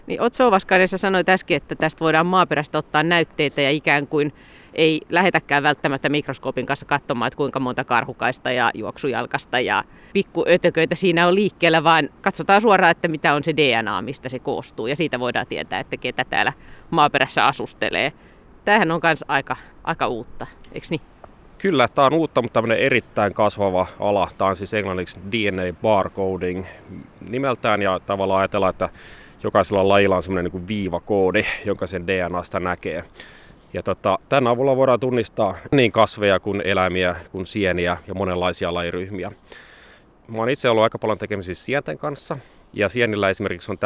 Niin 0.06 0.20
Otso 0.20 0.50
sanoit 0.96 1.28
äsken, 1.28 1.56
että 1.56 1.74
tästä 1.74 2.00
voidaan 2.00 2.26
maaperästä 2.26 2.78
ottaa 2.78 3.02
näytteitä 3.02 3.60
ja 3.62 3.70
ikään 3.70 4.06
kuin 4.06 4.32
ei 4.76 5.00
lähetäkään 5.08 5.62
välttämättä 5.62 6.08
mikroskoopin 6.08 6.66
kanssa 6.66 6.86
katsomaan, 6.86 7.26
että 7.26 7.36
kuinka 7.36 7.60
monta 7.60 7.84
karhukaista 7.84 8.50
ja 8.50 8.70
juoksujalkasta 8.74 9.60
ja 9.60 9.84
pikkuötököitä 10.12 10.94
siinä 10.94 11.26
on 11.26 11.34
liikkeellä, 11.34 11.84
vaan 11.84 12.08
katsotaan 12.20 12.60
suoraan, 12.60 12.90
että 12.90 13.08
mitä 13.08 13.34
on 13.34 13.44
se 13.44 13.56
DNA, 13.56 14.02
mistä 14.02 14.28
se 14.28 14.38
koostuu. 14.38 14.86
Ja 14.86 14.96
siitä 14.96 15.20
voidaan 15.20 15.46
tietää, 15.46 15.80
että 15.80 15.96
ketä 15.96 16.24
täällä 16.24 16.52
maaperässä 16.90 17.46
asustelee. 17.46 18.12
Tämähän 18.64 18.90
on 18.90 19.00
myös 19.02 19.24
aika, 19.28 19.56
aika 19.84 20.08
uutta, 20.08 20.46
eikö 20.72 20.86
niin? 20.90 21.00
Kyllä, 21.58 21.88
tämä 21.88 22.06
on 22.06 22.14
uutta, 22.14 22.42
mutta 22.42 22.54
tämmöinen 22.54 22.84
erittäin 22.84 23.34
kasvava 23.34 23.86
ala. 24.00 24.28
Tämä 24.38 24.50
on 24.50 24.56
siis 24.56 24.74
englanniksi 24.74 25.16
DNA 25.32 25.62
barcoding 25.82 26.64
nimeltään 27.28 27.82
ja 27.82 28.00
tavallaan 28.06 28.40
ajatellaan, 28.40 28.70
että 28.70 28.88
jokaisella 29.42 29.88
lajilla 29.88 30.16
on 30.16 30.22
semmoinen 30.22 30.52
niin 30.52 30.68
viivakoodi, 30.68 31.44
jonka 31.64 31.86
sen 31.86 32.06
DNAsta 32.06 32.60
näkee. 32.60 33.04
Ja 33.76 33.82
tota, 33.82 34.18
tämän 34.28 34.46
avulla 34.46 34.76
voidaan 34.76 35.00
tunnistaa 35.00 35.56
niin 35.70 35.92
kasveja 35.92 36.40
kuin 36.40 36.62
eläimiä, 36.64 37.16
kuin 37.32 37.46
sieniä 37.46 37.96
ja 38.08 38.14
monenlaisia 38.14 38.74
lajiryhmiä. 38.74 39.32
Mä 40.28 40.38
oon 40.38 40.50
itse 40.50 40.68
ollut 40.68 40.82
aika 40.82 40.98
paljon 40.98 41.18
tekemisissä 41.18 41.64
sienten 41.64 41.98
kanssa. 41.98 42.38
Ja 42.72 42.88
sienillä 42.88 43.28
esimerkiksi 43.28 43.72
on 43.72 43.78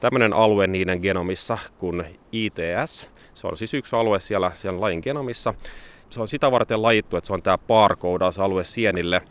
tämmöinen 0.00 0.32
alue 0.34 0.66
niiden 0.66 1.00
genomissa 1.00 1.58
kuin 1.78 2.04
ITS. 2.32 3.06
Se 3.34 3.46
on 3.46 3.56
siis 3.56 3.74
yksi 3.74 3.96
alue 3.96 4.20
siellä, 4.20 4.50
siellä 4.54 4.80
lajin 4.80 5.00
genomissa. 5.02 5.54
Se 6.10 6.20
on 6.20 6.28
sitä 6.28 6.50
varten 6.50 6.82
lajittu, 6.82 7.16
että 7.16 7.26
se 7.26 7.34
on 7.34 7.42
tämä 7.42 7.58
barcode-alue 7.58 8.64
sienille. 8.64 9.22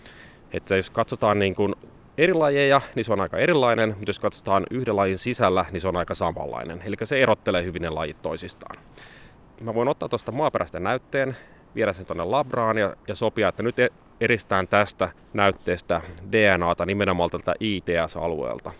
Että 0.53 0.75
jos 0.75 0.89
katsotaan 0.89 1.39
niin 1.39 1.55
kuin 1.55 1.75
eri 2.17 2.33
lajeja, 2.33 2.81
niin 2.95 3.05
se 3.05 3.13
on 3.13 3.21
aika 3.21 3.37
erilainen, 3.37 3.89
mutta 3.89 4.09
jos 4.09 4.19
katsotaan 4.19 4.63
yhden 4.71 4.95
lajin 4.95 5.17
sisällä, 5.17 5.65
niin 5.71 5.81
se 5.81 5.87
on 5.87 5.97
aika 5.97 6.15
samanlainen. 6.15 6.81
Eli 6.85 6.95
se 7.03 7.21
erottelee 7.21 7.63
hyvin 7.63 7.81
ne 7.81 7.89
lajit 7.89 8.21
toisistaan. 8.21 8.77
Mä 9.63 9.73
voin 9.73 9.87
ottaa 9.87 10.09
tuosta 10.09 10.31
maaperästä 10.31 10.79
näytteen, 10.79 11.37
viedä 11.75 11.93
sen 11.93 12.05
tuonne 12.05 12.23
labraan 12.23 12.77
ja, 12.77 12.95
ja 13.07 13.15
sopia, 13.15 13.47
että 13.47 13.63
nyt 13.63 13.79
e- 13.79 13.89
eristään 14.21 14.67
tästä 14.67 15.09
näytteestä 15.33 16.01
DNAta 16.31 16.85
nimenomaan 16.85 17.29
tältä 17.29 17.53
ITS-alueelta. 17.59 18.71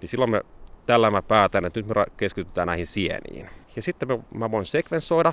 Niin 0.00 0.08
silloin 0.08 0.30
me, 0.30 0.40
tällä 0.86 1.10
mä 1.10 1.22
päätän, 1.22 1.64
että 1.64 1.80
nyt 1.80 1.86
me 1.86 1.94
keskitytään 2.16 2.66
näihin 2.66 2.86
sieniin. 2.86 3.50
Ja 3.76 3.82
sitten 3.82 4.24
mä 4.34 4.50
voin 4.50 4.66
sekvensoida 4.66 5.32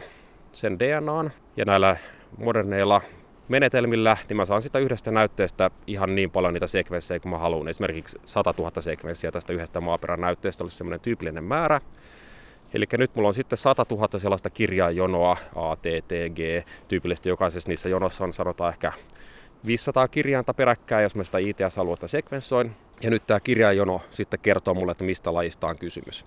sen 0.51 0.79
DNAn 0.79 1.31
ja 1.57 1.65
näillä 1.65 1.97
moderneilla 2.37 3.01
menetelmillä, 3.47 4.17
niin 4.29 4.37
mä 4.37 4.45
saan 4.45 4.61
sitä 4.61 4.79
yhdestä 4.79 5.11
näytteestä 5.11 5.71
ihan 5.87 6.15
niin 6.15 6.31
paljon 6.31 6.53
niitä 6.53 6.67
sekvenssejä 6.67 7.19
kuin 7.19 7.29
mä 7.29 7.37
haluan. 7.37 7.67
Esimerkiksi 7.67 8.19
100 8.25 8.53
000 8.57 8.81
sekvenssiä 8.81 9.31
tästä 9.31 9.53
yhdestä 9.53 9.81
maaperän 9.81 10.21
näytteestä 10.21 10.63
olisi 10.63 10.77
semmoinen 10.77 10.99
tyypillinen 10.99 11.43
määrä. 11.43 11.81
Eli 12.75 12.85
nyt 12.97 13.15
mulla 13.15 13.27
on 13.27 13.33
sitten 13.33 13.57
100 13.57 13.85
000 13.91 14.19
sellaista 14.19 14.49
kirjaajonoa, 14.49 15.37
A, 15.55 15.75
T, 15.75 15.81
T, 15.81 16.11
G. 16.35 16.67
Tyypillisesti 16.87 17.29
jokaisessa 17.29 17.69
niissä 17.69 17.89
jonossa 17.89 18.23
on 18.23 18.33
sanotaan 18.33 18.73
ehkä 18.73 18.91
500 19.65 20.07
kirjainta 20.07 20.53
peräkkäin, 20.53 21.03
jos 21.03 21.15
mä 21.15 21.23
sitä 21.23 21.37
ITS-aluetta 21.37 22.07
sekvenssoin. 22.07 22.71
Ja 23.01 23.09
nyt 23.09 23.27
tämä 23.27 23.39
kirjaajono 23.39 24.01
sitten 24.11 24.39
kertoo 24.39 24.73
mulle, 24.73 24.91
että 24.91 25.03
mistä 25.03 25.33
lajista 25.33 25.67
on 25.67 25.77
kysymys. 25.77 26.25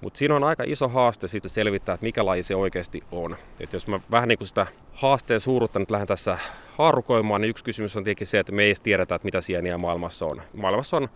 Mutta 0.00 0.18
siinä 0.18 0.36
on 0.36 0.44
aika 0.44 0.64
iso 0.66 0.88
haaste 0.88 1.28
siitä 1.28 1.48
selvittää, 1.48 1.94
että 1.94 2.06
mikä 2.06 2.20
laji 2.24 2.42
se 2.42 2.56
oikeasti 2.56 3.02
on. 3.12 3.36
Et 3.60 3.72
jos 3.72 3.86
mä 3.86 4.00
vähän 4.10 4.28
niin 4.28 4.38
kuin 4.38 4.48
sitä 4.48 4.66
haasteen 4.92 5.40
suurutta 5.40 5.78
nyt 5.78 5.90
lähden 5.90 6.08
tässä 6.08 6.38
haarukoimaan, 6.78 7.40
niin 7.40 7.50
yksi 7.50 7.64
kysymys 7.64 7.96
on 7.96 8.04
tietenkin 8.04 8.26
se, 8.26 8.38
että 8.38 8.52
me 8.52 8.62
ei 8.62 8.68
edes 8.68 8.80
tiedetä, 8.80 9.14
että 9.14 9.26
mitä 9.26 9.40
sieniä 9.40 9.78
maailmassa 9.78 10.26
on. 10.26 10.42
Maailmassa 10.56 10.96
on 10.96 11.08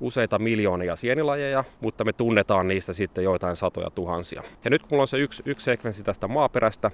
useita 0.00 0.38
miljoonia 0.38 0.96
sienilajeja, 0.96 1.64
mutta 1.80 2.04
me 2.04 2.12
tunnetaan 2.12 2.68
niistä 2.68 2.92
sitten 2.92 3.24
joitain 3.24 3.56
satoja 3.56 3.90
tuhansia. 3.90 4.42
Ja 4.64 4.70
nyt 4.70 4.82
kun 4.82 4.88
mulla 4.90 5.02
on 5.02 5.08
se 5.08 5.18
yksi, 5.18 5.42
yksi 5.46 5.64
sekvenssi 5.64 6.02
tästä 6.02 6.28
maaperästä, 6.28 6.90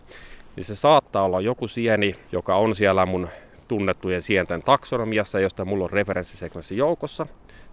niin 0.57 0.65
se 0.65 0.75
saattaa 0.75 1.25
olla 1.25 1.41
joku 1.41 1.69
sieni, 1.69 2.17
joka 2.33 2.57
on 2.57 2.75
siellä 2.75 3.07
mun 3.07 3.29
tunnettujen 3.69 4.23
sienten 4.23 4.63
taksonomiassa, 4.63 5.41
josta 5.41 5.65
mulla 5.65 5.85
on 5.85 5.91
referenssisekvenssi 5.91 6.77
joukossa. 6.77 7.27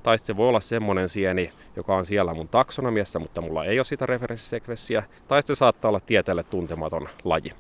Tai 0.04 0.18
se 0.18 0.38
voi 0.38 0.50
olla 0.50 0.60
semmoinen 0.60 1.10
sieni, 1.10 1.52
joka 1.76 1.96
on 1.96 2.06
siellä 2.06 2.34
mun 2.34 2.48
taksonomiassa, 2.48 3.20
mutta 3.20 3.42
mulla 3.42 3.66
ei 3.66 3.80
ole 3.80 3.86
sitä 3.86 4.06
referenssisekvenssiä. 4.06 5.04
Tai 5.28 5.42
se 5.42 5.56
saattaa 5.56 5.90
olla 5.90 6.00
tieteelle 6.00 6.44
tuntematon 6.44 7.10
laji. 7.24 7.54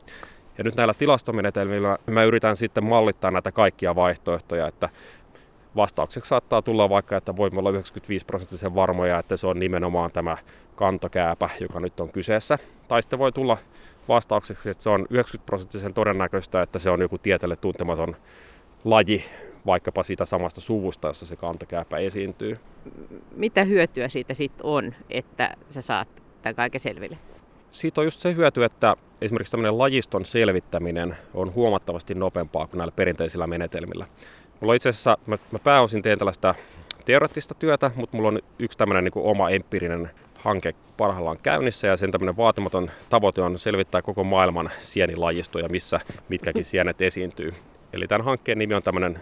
Ja 0.57 0.63
nyt 0.63 0.75
näillä 0.75 0.93
tilastomenetelmillä 0.93 1.97
mä 2.05 2.23
yritän 2.23 2.57
sitten 2.57 2.83
mallittaa 2.83 3.31
näitä 3.31 3.51
kaikkia 3.51 3.95
vaihtoehtoja, 3.95 4.67
että 4.67 4.89
vastaukseksi 5.77 6.29
saattaa 6.29 6.61
tulla 6.61 6.89
vaikka, 6.89 7.17
että 7.17 7.35
voimme 7.35 7.59
olla 7.59 7.69
95 7.69 8.25
prosenttisen 8.25 8.75
varmoja, 8.75 9.19
että 9.19 9.37
se 9.37 9.47
on 9.47 9.59
nimenomaan 9.59 10.11
tämä 10.11 10.37
kantokääpä, 10.75 11.49
joka 11.59 11.79
nyt 11.79 11.99
on 11.99 12.09
kyseessä. 12.09 12.59
Tai 12.87 13.01
sitten 13.01 13.19
voi 13.19 13.31
tulla 13.31 13.57
vastaukseksi, 14.07 14.69
että 14.69 14.83
se 14.83 14.89
on 14.89 15.07
90 15.09 15.45
prosenttisen 15.45 15.93
todennäköistä, 15.93 16.61
että 16.61 16.79
se 16.79 16.89
on 16.89 17.01
joku 17.01 17.17
tieteelle 17.17 17.55
tuntematon 17.55 18.15
laji, 18.83 19.23
vaikkapa 19.65 20.03
siitä 20.03 20.25
samasta 20.25 20.61
suvusta, 20.61 21.07
jossa 21.07 21.25
se 21.25 21.35
kantokääpä 21.35 21.97
esiintyy. 21.97 22.57
Mitä 23.35 23.63
hyötyä 23.63 24.09
siitä 24.09 24.33
sitten 24.33 24.65
on, 24.65 24.95
että 25.09 25.55
sä 25.69 25.81
saat 25.81 26.07
tämän 26.41 26.55
kaiken 26.55 26.81
selville? 26.81 27.17
Siitä 27.69 28.01
on 28.01 28.07
just 28.07 28.19
se 28.19 28.35
hyöty, 28.35 28.63
että 28.63 28.95
esimerkiksi 29.21 29.51
tämmöinen 29.51 29.77
lajiston 29.77 30.25
selvittäminen 30.25 31.17
on 31.33 31.53
huomattavasti 31.53 32.15
nopeampaa 32.15 32.67
kuin 32.67 32.77
näillä 32.77 32.91
perinteisillä 32.91 33.47
menetelmillä. 33.47 34.07
Mulla 34.59 34.73
itse 34.73 34.89
asiassa, 34.89 35.17
mä, 35.25 35.37
mä 35.51 35.59
pääosin 35.59 36.01
teen 36.01 36.17
tällaista 36.17 36.55
teoreettista 37.05 37.55
työtä, 37.55 37.91
mutta 37.95 38.17
mulla 38.17 38.27
on 38.27 38.39
yksi 38.59 38.77
tämmöinen 38.77 39.03
niin 39.03 39.11
oma 39.15 39.49
empiirinen 39.49 40.11
hanke 40.39 40.75
parhaillaan 40.97 41.37
käynnissä 41.43 41.87
ja 41.87 41.97
sen 41.97 42.11
tämmöinen 42.11 42.37
vaatimaton 42.37 42.91
tavoite 43.09 43.41
on 43.41 43.59
selvittää 43.59 44.01
koko 44.01 44.23
maailman 44.23 44.71
sienilajistoja, 44.79 45.69
missä 45.69 45.99
mitkäkin 46.29 46.65
sienet 46.71 47.01
esiintyy. 47.01 47.53
Eli 47.93 48.07
tämän 48.07 48.25
hankkeen 48.25 48.57
nimi 48.57 48.73
on 48.73 48.83
tämmöinen 48.83 49.19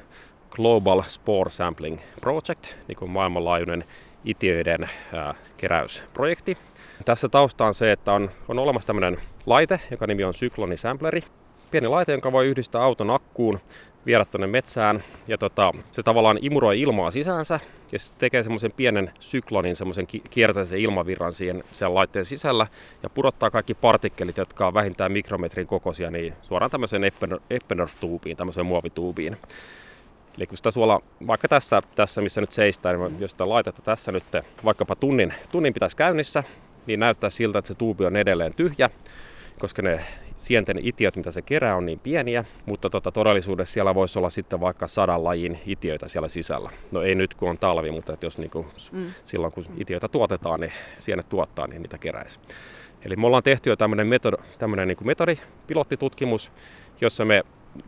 Global 0.50 1.04
Spore 1.08 1.50
Sampling 1.50 2.00
Project, 2.22 2.76
niin 2.88 2.96
kuin 2.96 3.12
maailmanlaajuinen 3.12 3.84
itiöiden 4.26 4.90
ää, 5.14 5.36
keräysprojekti. 5.58 6.58
Tässä 7.06 7.30
tausta 7.30 7.66
on 7.66 7.74
se, 7.74 7.92
että 7.92 8.12
on, 8.12 8.30
on 8.48 8.60
olemassa 8.60 8.88
tämmöinen 8.88 9.18
laite, 9.46 9.80
joka 9.92 10.08
nimi 10.08 10.24
on 10.24 10.34
syklonisampleri. 10.34 11.22
Pieni 11.76 11.88
laite, 11.88 12.12
jonka 12.12 12.32
voi 12.32 12.48
yhdistää 12.48 12.82
auton 12.82 13.10
akkuun, 13.10 13.60
viedä 14.06 14.26
tuonne 14.26 14.48
metsään 14.48 15.04
ja 15.28 15.38
tota, 15.38 15.74
se 15.92 16.04
tavallaan 16.04 16.40
imuroi 16.42 16.82
ilmaa 16.82 17.12
sisäänsä 17.12 17.60
ja 17.92 18.00
se 18.00 18.18
tekee 18.18 18.44
semmoisen 18.44 18.72
pienen 18.72 19.12
syklonin, 19.20 19.76
semmoisen 19.76 20.08
kiertäisen 20.30 20.80
ilmavirran 20.80 21.34
siihen, 21.34 21.64
siellä 21.72 21.96
laitteen 21.96 22.26
sisällä 22.26 22.68
ja 23.04 23.10
pudottaa 23.10 23.52
kaikki 23.52 23.74
partikkelit, 23.74 24.38
jotka 24.38 24.68
on 24.68 24.74
vähintään 24.74 25.12
mikrometrin 25.12 25.68
kokoisia, 25.68 26.12
niin 26.12 26.34
suoraan 26.42 26.72
tämmöiseen 26.72 27.04
Eppendorf-tuubiin, 27.50 28.38
tämmöiseen 28.38 28.66
muovituubiin. 28.66 29.38
Eli 30.38 30.48
kun 30.48 30.58
sitä 30.58 30.72
tuolla, 30.72 31.02
vaikka 31.28 31.48
tässä, 31.48 31.82
tässä 31.96 32.22
missä 32.22 32.42
nyt 32.42 32.52
seistää, 32.52 32.94
niin 32.94 33.20
jos 33.20 33.32
sitä 33.32 33.50
laitetta 33.50 33.82
tässä 33.82 34.12
nyt 34.12 34.24
vaikkapa 34.66 34.96
tunnin, 34.96 35.34
tunnin 35.52 35.74
pitäisi 35.74 35.98
käynnissä, 35.98 36.44
niin 36.86 37.00
näyttää 37.00 37.30
siltä, 37.30 37.60
että 37.60 37.68
se 37.68 37.76
tuubi 37.76 38.06
on 38.06 38.16
edelleen 38.16 38.54
tyhjä, 38.54 38.90
koska 39.60 39.82
ne 39.82 40.06
sienten 40.38 40.80
itiöt, 40.82 41.16
mitä 41.16 41.32
se 41.32 41.42
kerää, 41.42 41.76
on 41.76 41.86
niin 41.86 42.00
pieniä, 42.00 42.46
mutta 42.66 42.90
tota, 42.90 43.12
todellisuudessa 43.12 43.74
siellä 43.74 43.96
voisi 43.96 44.20
olla 44.20 44.30
sitten 44.30 44.60
vaikka 44.60 44.88
sadan 44.88 45.24
lajin 45.24 45.60
itiöitä 45.66 46.08
siellä 46.08 46.28
sisällä. 46.28 46.70
No 46.92 47.02
ei 47.02 47.16
nyt 47.16 47.34
kun 47.34 47.50
on 47.50 47.58
talvi, 47.58 47.92
mutta 47.92 48.14
että 48.14 48.26
jos 48.26 48.38
niinku, 48.38 48.66
mm. 48.92 49.12
silloin 49.24 49.54
kun 49.54 49.66
itiöitä 49.78 50.08
tuotetaan, 50.08 50.60
niin 50.60 50.74
sienet 50.98 51.30
tuottaa, 51.30 51.68
niin 51.68 51.82
niitä 51.82 51.98
keräisi. 51.98 52.40
Eli 53.06 53.16
me 53.16 53.28
ollaan 53.28 53.44
tehty 53.44 53.70
jo 53.70 53.76
tämmöinen 53.76 54.08
metodi, 54.08 54.38
tämmöinen 54.58 54.88
niin 54.88 54.98
metodi, 55.04 55.38
pilottitutkimus, 55.68 56.52
jossa 57.02 57.26
me 57.26 57.44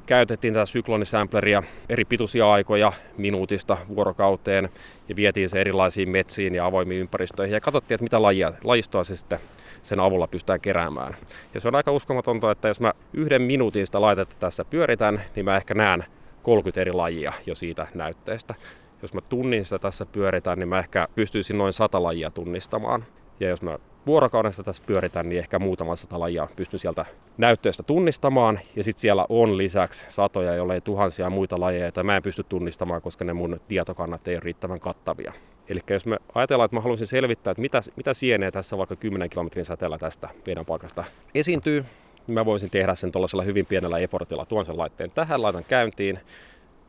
käytettiin 0.06 0.54
tätä 0.54 0.66
syklonisampleria 0.66 1.64
eri 1.90 2.06
pituisia 2.06 2.52
aikoja 2.52 2.94
minuutista 3.18 3.78
vuorokauteen 3.96 4.70
ja 5.10 5.16
vietiin 5.16 5.50
se 5.50 5.62
erilaisiin 5.62 6.10
metsiin 6.10 6.56
ja 6.56 6.66
avoimiin 6.66 7.02
ympäristöihin 7.02 7.54
ja 7.54 7.62
katsottiin, 7.62 7.96
että 7.96 8.04
mitä 8.04 8.22
lajia, 8.22 8.54
lajistoa 8.64 9.04
se 9.04 9.16
sitten 9.16 9.40
sen 9.88 10.00
avulla 10.00 10.28
pystytään 10.28 10.62
keräämään. 10.62 11.16
Ja 11.54 11.62
se 11.62 11.68
on 11.68 11.76
aika 11.76 11.92
uskomatonta, 11.92 12.52
että 12.52 12.68
jos 12.68 12.80
mä 12.80 12.94
yhden 13.14 13.42
minuutin 13.42 13.86
sitä 13.86 14.02
laitetta 14.02 14.36
tässä 14.40 14.66
pyöritän, 14.66 15.22
niin 15.36 15.46
mä 15.46 15.58
ehkä 15.58 15.74
näen 15.74 16.06
30 16.44 16.82
eri 16.82 16.92
lajia 16.92 17.34
jo 17.46 17.56
siitä 17.56 17.88
näytteestä. 17.94 18.56
Jos 19.02 19.14
mä 19.14 19.22
tunnin 19.22 19.66
sitä 19.66 19.80
tässä 19.80 20.06
pyöritän, 20.06 20.60
niin 20.60 20.70
mä 20.70 20.80
ehkä 20.80 21.08
pystyisin 21.16 21.58
noin 21.58 21.74
sata 21.74 22.04
lajia 22.04 22.32
tunnistamaan. 22.32 23.06
Ja 23.40 23.50
jos 23.50 23.62
mä 23.62 23.78
vuorokaudessa 24.06 24.64
tässä 24.64 24.84
pyöritän, 24.86 25.30
niin 25.30 25.40
ehkä 25.40 25.60
muutama 25.60 25.96
sata 25.96 26.20
lajia 26.20 26.48
pystyn 26.56 26.80
sieltä 26.80 27.06
näytteestä 27.38 27.84
tunnistamaan. 27.84 28.60
Ja 28.76 28.84
sitten 28.84 29.02
siellä 29.02 29.26
on 29.30 29.58
lisäksi 29.58 30.06
satoja, 30.08 30.56
jollei 30.56 30.82
tuhansia 30.82 31.30
muita 31.30 31.60
lajeja, 31.60 31.86
joita 31.86 32.04
mä 32.04 32.16
en 32.16 32.24
pysty 32.24 32.44
tunnistamaan, 32.44 33.02
koska 33.02 33.26
ne 33.26 33.34
mun 33.34 33.58
tietokannat 33.68 34.28
ei 34.28 34.36
ole 34.36 34.42
riittävän 34.44 34.80
kattavia. 34.80 35.34
Eli 35.70 35.80
jos 35.90 36.06
me 36.06 36.18
ajatellaan, 36.36 36.66
että 36.66 36.76
mä 36.76 36.82
haluaisin 36.82 37.08
selvittää, 37.08 37.52
että 37.52 37.62
mitä, 37.62 37.82
mitä 37.96 38.14
sieneä 38.14 38.52
tässä 38.52 38.78
vaikka 38.78 38.96
10 38.96 39.30
kilometrin 39.30 39.66
säteellä 39.66 39.98
tästä 39.98 40.30
meidän 40.46 40.66
paikasta 40.66 41.04
esiintyy, 41.36 41.86
niin 42.28 42.34
mä 42.34 42.46
voisin 42.46 42.70
tehdä 42.70 42.96
sen 42.96 43.12
tuollaisella 43.12 43.44
hyvin 43.44 43.66
pienellä 43.66 43.98
effortilla. 43.98 44.46
Tuon 44.46 44.66
sen 44.66 44.78
laitteen 44.78 45.12
tähän, 45.12 45.42
laitan 45.42 45.64
käyntiin, 45.64 46.20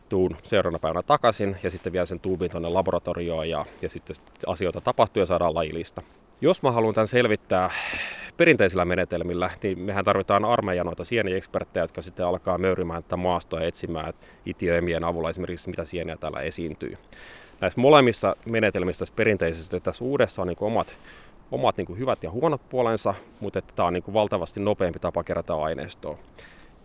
tuun 0.09 0.37
seuraavana 0.43 0.79
päivänä 0.79 1.03
takaisin 1.03 1.57
ja 1.63 1.71
sitten 1.71 1.93
vielä 1.93 2.07
sen 2.07 2.21
tuubin 2.21 2.51
tuonne 2.51 2.69
laboratorioon 2.69 3.49
ja, 3.49 3.65
ja 3.83 3.89
sitten 3.89 4.17
asioita 4.47 4.81
tapahtuu 4.81 5.21
ja 5.21 5.27
saadaan 5.27 5.55
lajilista. 5.55 6.03
Jos 6.41 6.63
mä 6.63 6.73
haluan 6.73 6.95
tämän 6.95 7.09
selvittää 7.09 7.71
perinteisillä 8.37 8.85
menetelmillä, 8.85 9.51
niin 9.63 9.79
mehän 9.79 10.05
tarvitaan 10.05 10.45
armeija 10.45 10.85
noita 10.85 11.05
sienieksperttejä, 11.05 11.85
jotka 11.85 12.03
sitten 12.03 12.27
alkaa 12.27 12.59
möyrimään 12.59 13.03
tätä 13.03 13.17
maastoa 13.17 13.61
ja 13.61 13.67
etsimään 13.67 14.13
itiöimien 14.47 15.05
avulla 15.05 15.31
esimerkiksi 15.31 15.71
mitä 15.71 15.85
sieniä 15.85 16.17
täällä 16.17 16.41
esiintyy. 16.41 16.99
Näissä 17.61 17.81
molemmissa 17.81 18.37
menetelmissä 18.47 19.05
perinteisesti 19.17 19.81
tässä 19.81 20.05
uudessa 20.05 20.43
on 20.43 20.49
niin 20.49 20.57
omat, 20.61 20.99
omat 21.51 21.77
niin 21.77 21.99
hyvät 21.99 22.23
ja 22.23 22.31
huonot 22.31 22.69
puolensa, 22.69 23.15
mutta 23.41 23.59
että 23.59 23.73
tämä 23.77 23.87
on 23.87 23.93
niin 23.93 24.05
valtavasti 24.13 24.61
nopeampi 24.61 24.99
tapa 24.99 25.25
kerätä 25.25 25.55
aineistoa. 25.55 26.19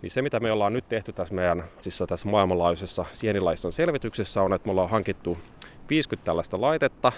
Niin 0.01 0.11
se, 0.11 0.21
mitä 0.21 0.39
me 0.39 0.51
ollaan 0.51 0.73
nyt 0.73 0.89
tehty 0.89 1.13
tässä 1.13 1.33
meidän 1.33 1.63
siis 1.79 2.03
tässä 2.07 2.29
maailmanlaajuisessa 2.29 3.05
sienilaiston 3.11 3.73
selvityksessä 3.73 4.41
on, 4.41 4.53
että 4.53 4.67
me 4.67 4.71
ollaan 4.71 4.89
hankittu 4.89 5.37
50 5.89 6.25
tällaista 6.25 6.61
laitetta, 6.61 7.11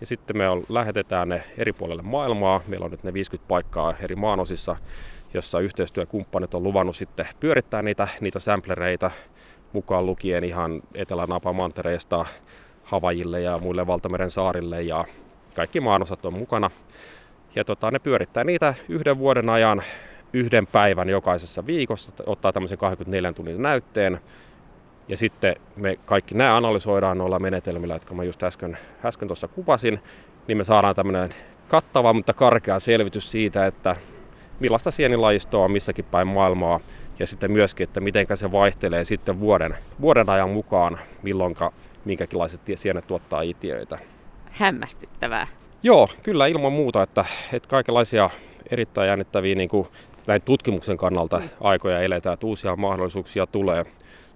ja 0.00 0.06
sitten 0.06 0.36
me 0.36 0.44
lähetetään 0.68 1.28
ne 1.28 1.42
eri 1.58 1.72
puolille 1.72 2.02
maailmaa. 2.02 2.60
Meillä 2.66 2.84
on 2.84 2.90
nyt 2.90 3.04
ne 3.04 3.12
50 3.12 3.48
paikkaa 3.48 3.94
eri 4.00 4.16
maanosissa. 4.16 4.76
jossa 5.34 5.60
yhteistyökumppanit 5.60 6.54
on 6.54 6.62
luvannut 6.62 6.96
sitten 6.96 7.28
pyörittää 7.40 7.82
niitä, 7.82 8.08
niitä 8.20 8.38
samplereita 8.38 9.10
mukaan 9.72 10.06
lukien 10.06 10.44
ihan 10.44 10.82
Etelä-Napamantereesta 10.94 12.26
Havajille 12.84 13.40
ja 13.40 13.58
muille 13.58 13.86
Valtameren 13.86 14.30
saarille 14.30 14.82
ja 14.82 15.04
kaikki 15.54 15.80
maanosat 15.80 16.24
on 16.24 16.38
mukana. 16.38 16.70
Ja 17.54 17.64
tota, 17.64 17.90
ne 17.90 17.98
pyörittää 17.98 18.44
niitä 18.44 18.74
yhden 18.88 19.18
vuoden 19.18 19.48
ajan 19.48 19.82
yhden 20.32 20.66
päivän 20.66 21.08
jokaisessa 21.08 21.66
viikossa, 21.66 22.12
ottaa 22.26 22.52
tämmöisen 22.52 22.78
24 22.78 23.32
tunnin 23.32 23.62
näytteen. 23.62 24.20
Ja 25.08 25.16
sitten 25.16 25.56
me 25.76 25.98
kaikki 26.04 26.34
nämä 26.34 26.56
analysoidaan 26.56 27.18
noilla 27.18 27.38
menetelmillä, 27.38 27.94
jotka 27.94 28.14
mä 28.14 28.24
just 28.24 28.42
äsken, 28.42 28.78
äsken 29.04 29.28
tuossa 29.28 29.48
kuvasin, 29.48 30.00
niin 30.48 30.58
me 30.58 30.64
saadaan 30.64 30.94
tämmöinen 30.94 31.30
kattava, 31.68 32.12
mutta 32.12 32.32
karkea 32.32 32.78
selvitys 32.78 33.30
siitä, 33.30 33.66
että 33.66 33.96
millaista 34.60 34.90
sienilajistoa 34.90 35.64
on 35.64 35.70
missäkin 35.70 36.04
päin 36.04 36.28
maailmaa 36.28 36.80
ja 37.18 37.26
sitten 37.26 37.52
myöskin, 37.52 37.84
että 37.84 38.00
miten 38.00 38.26
se 38.34 38.52
vaihtelee 38.52 39.04
sitten 39.04 39.40
vuoden, 39.40 39.76
vuoden 40.00 40.30
ajan 40.30 40.50
mukaan, 40.50 40.98
milloinka 41.22 41.72
minkäkinlaiset 42.04 42.60
sienet 42.74 43.06
tuottaa 43.06 43.42
itiöitä. 43.42 43.98
Hämmästyttävää. 44.50 45.46
Joo, 45.82 46.08
kyllä 46.22 46.46
ilman 46.46 46.72
muuta, 46.72 47.02
että, 47.02 47.24
että 47.52 47.68
kaikenlaisia 47.68 48.30
erittäin 48.70 49.08
jännittäviä 49.08 49.54
niin 49.54 49.68
kuin 49.68 49.88
näin 50.26 50.42
tutkimuksen 50.42 50.96
kannalta 50.96 51.38
mm. 51.38 51.48
aikoja 51.60 52.00
eletään, 52.00 52.34
että 52.34 52.46
uusia 52.46 52.76
mahdollisuuksia 52.76 53.46
tulee. 53.46 53.84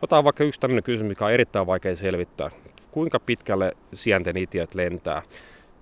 Otetaan 0.02 0.24
vaikka 0.24 0.44
yksi 0.44 0.60
tämmöinen 0.60 0.82
kysymys, 0.82 1.08
mikä 1.08 1.24
on 1.24 1.32
erittäin 1.32 1.66
vaikea 1.66 1.96
selvittää. 1.96 2.50
Kuinka 2.90 3.20
pitkälle 3.20 3.72
sienten 3.92 4.36
itiöt 4.36 4.74
lentää? 4.74 5.22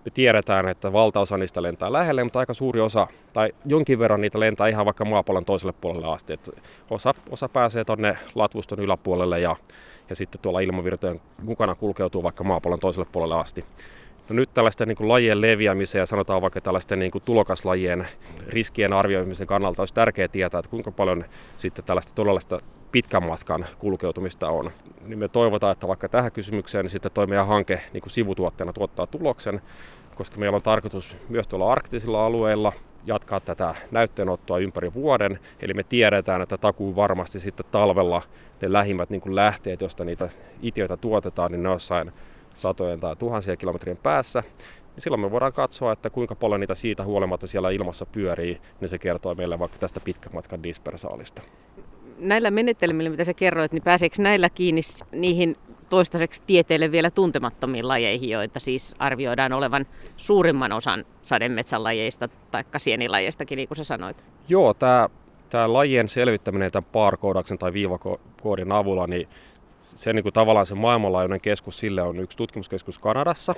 Me 0.04 0.10
tiedetään, 0.14 0.68
että 0.68 0.92
valtaosa 0.92 1.36
niistä 1.36 1.62
lentää 1.62 1.92
lähelle, 1.92 2.24
mutta 2.24 2.38
aika 2.38 2.54
suuri 2.54 2.80
osa, 2.80 3.06
tai 3.32 3.52
jonkin 3.64 3.98
verran 3.98 4.20
niitä 4.20 4.40
lentää 4.40 4.68
ihan 4.68 4.86
vaikka 4.86 5.04
maapallon 5.04 5.44
toiselle 5.44 5.74
puolelle 5.80 6.06
asti. 6.06 6.32
Et 6.32 6.50
osa, 6.90 7.14
osa 7.30 7.48
pääsee 7.48 7.84
tuonne 7.84 8.18
latvuston 8.34 8.80
yläpuolelle 8.80 9.40
ja, 9.40 9.56
ja 10.10 10.16
sitten 10.16 10.40
tuolla 10.40 10.60
ilmavirtojen 10.60 11.20
mukana 11.42 11.74
kulkeutuu 11.74 12.22
vaikka 12.22 12.44
maapallon 12.44 12.80
toiselle 12.80 13.08
puolelle 13.12 13.40
asti. 13.40 13.64
No 14.28 14.34
nyt 14.34 14.54
tällaisten 14.54 14.88
niin 14.88 14.96
kuin 14.96 15.08
lajien 15.08 15.40
leviämisen 15.40 15.98
ja 15.98 16.06
sanotaan 16.06 16.42
vaikka 16.42 16.60
tällaisten 16.60 16.98
niin 16.98 17.10
kuin 17.10 17.24
tulokaslajien 17.24 18.08
riskien 18.48 18.92
arvioimisen 18.92 19.46
kannalta 19.46 19.82
olisi 19.82 19.94
tärkeää 19.94 20.28
tietää, 20.28 20.58
että 20.58 20.70
kuinka 20.70 20.92
paljon 20.92 21.24
sitten 21.56 21.84
tällaista 21.84 22.12
todellista 22.14 22.60
pitkän 22.92 23.26
matkan 23.26 23.66
kulkeutumista 23.78 24.48
on. 24.48 24.70
Niin 25.06 25.18
me 25.18 25.28
toivotaan, 25.28 25.72
että 25.72 25.88
vaikka 25.88 26.08
tähän 26.08 26.32
kysymykseen 26.32 26.84
niin 26.84 26.90
sitten 26.90 27.12
toi 27.12 27.26
meidän 27.26 27.46
hanke 27.46 27.80
niin 27.92 28.02
kuin 28.02 28.10
sivutuotteena 28.10 28.72
tuottaa 28.72 29.06
tuloksen, 29.06 29.60
koska 30.14 30.38
meillä 30.38 30.56
on 30.56 30.62
tarkoitus 30.62 31.16
myös 31.28 31.48
tuolla 31.48 31.72
arktisilla 31.72 32.26
alueilla 32.26 32.72
jatkaa 33.06 33.40
tätä 33.40 33.74
näytteenottoa 33.90 34.58
ympäri 34.58 34.94
vuoden. 34.94 35.38
Eli 35.60 35.74
me 35.74 35.82
tiedetään, 35.82 36.42
että 36.42 36.56
takuu 36.56 36.96
varmasti 36.96 37.38
sitten 37.38 37.66
talvella 37.70 38.22
ne 38.62 38.72
lähimmät 38.72 39.10
niin 39.10 39.20
kuin 39.20 39.34
lähteet, 39.34 39.80
josta 39.80 40.04
niitä 40.04 40.28
itiöitä 40.62 40.96
tuotetaan, 40.96 41.52
niin 41.52 41.62
ne 41.62 41.68
on 41.68 41.74
jossain 41.74 42.12
satojen 42.54 43.00
tai 43.00 43.16
tuhansien 43.16 43.58
kilometrien 43.58 43.96
päässä, 43.96 44.40
niin 44.40 45.02
silloin 45.02 45.20
me 45.20 45.30
voidaan 45.30 45.52
katsoa, 45.52 45.92
että 45.92 46.10
kuinka 46.10 46.34
paljon 46.34 46.60
niitä 46.60 46.74
siitä 46.74 47.04
huolimatta 47.04 47.46
siellä 47.46 47.70
ilmassa 47.70 48.06
pyörii, 48.06 48.60
niin 48.80 48.88
se 48.88 48.98
kertoo 48.98 49.34
meille 49.34 49.58
vaikka 49.58 49.78
tästä 49.78 50.00
pitkän 50.00 50.34
matkan 50.34 50.62
dispersaalista. 50.62 51.42
Näillä 52.18 52.50
menetelmillä, 52.50 53.10
mitä 53.10 53.24
sä 53.24 53.34
kerroit, 53.34 53.72
niin 53.72 53.82
pääseekö 53.82 54.22
näillä 54.22 54.50
kiinni 54.50 54.80
niihin 55.12 55.56
toistaiseksi 55.88 56.42
tieteelle 56.46 56.90
vielä 56.92 57.10
tuntemattomiin 57.10 57.88
lajeihin, 57.88 58.30
joita 58.30 58.60
siis 58.60 58.94
arvioidaan 58.98 59.52
olevan 59.52 59.86
suurimman 60.16 60.72
osan 60.72 61.04
sademetsän 61.22 61.84
lajeista 61.84 62.28
tai 62.50 62.64
sienilajeistakin, 62.76 63.56
niin 63.56 63.68
kuin 63.68 63.76
sä 63.76 63.84
sanoit? 63.84 64.24
Joo, 64.48 64.74
tämä 64.74 65.08
tämä 65.50 65.72
lajien 65.72 66.08
selvittäminen 66.08 66.72
tämän 66.72 66.90
barkoodaksen 66.92 67.58
tai 67.58 67.72
viivakoodin 67.72 68.72
avulla, 68.72 69.06
niin 69.06 69.28
se 69.94 70.12
niin 70.12 70.22
kuin 70.22 70.32
tavallaan 70.32 70.66
se 70.66 70.74
maailmanlaajuinen 70.74 71.40
keskus 71.40 71.78
sille 71.78 72.02
on 72.02 72.20
yksi 72.20 72.36
tutkimuskeskus 72.36 72.98
Kanadassa. 72.98 73.54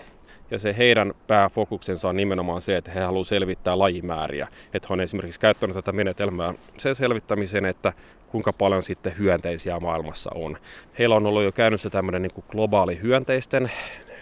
Ja 0.51 0.59
se 0.59 0.75
heidän 0.79 1.15
pääfokuksensa 1.27 2.09
on 2.09 2.17
nimenomaan 2.17 2.63
se, 2.63 2.77
että 2.77 2.91
he 2.91 3.01
haluavat 3.01 3.27
selvittää 3.27 3.79
lajimääriä. 3.79 4.49
Että 4.75 4.87
he 4.89 4.93
on 4.93 5.01
esimerkiksi 5.01 5.41
käyttänyt 5.41 5.75
tätä 5.75 5.93
menetelmää 5.93 6.55
sen 6.77 6.95
selvittämiseen, 6.95 7.67
että 7.67 7.93
kuinka 8.29 8.53
paljon 8.53 8.83
sitten 8.83 9.19
hyönteisiä 9.19 9.81
maailmassa 9.81 10.31
on. 10.35 10.59
Heillä 10.99 11.15
on 11.15 11.27
ollut 11.27 11.43
jo 11.43 11.53
käynnissä 11.53 11.91
tämmöinen 11.91 12.23
niin 12.23 12.45
globaali 12.49 12.99
hyönteisten 13.03 13.71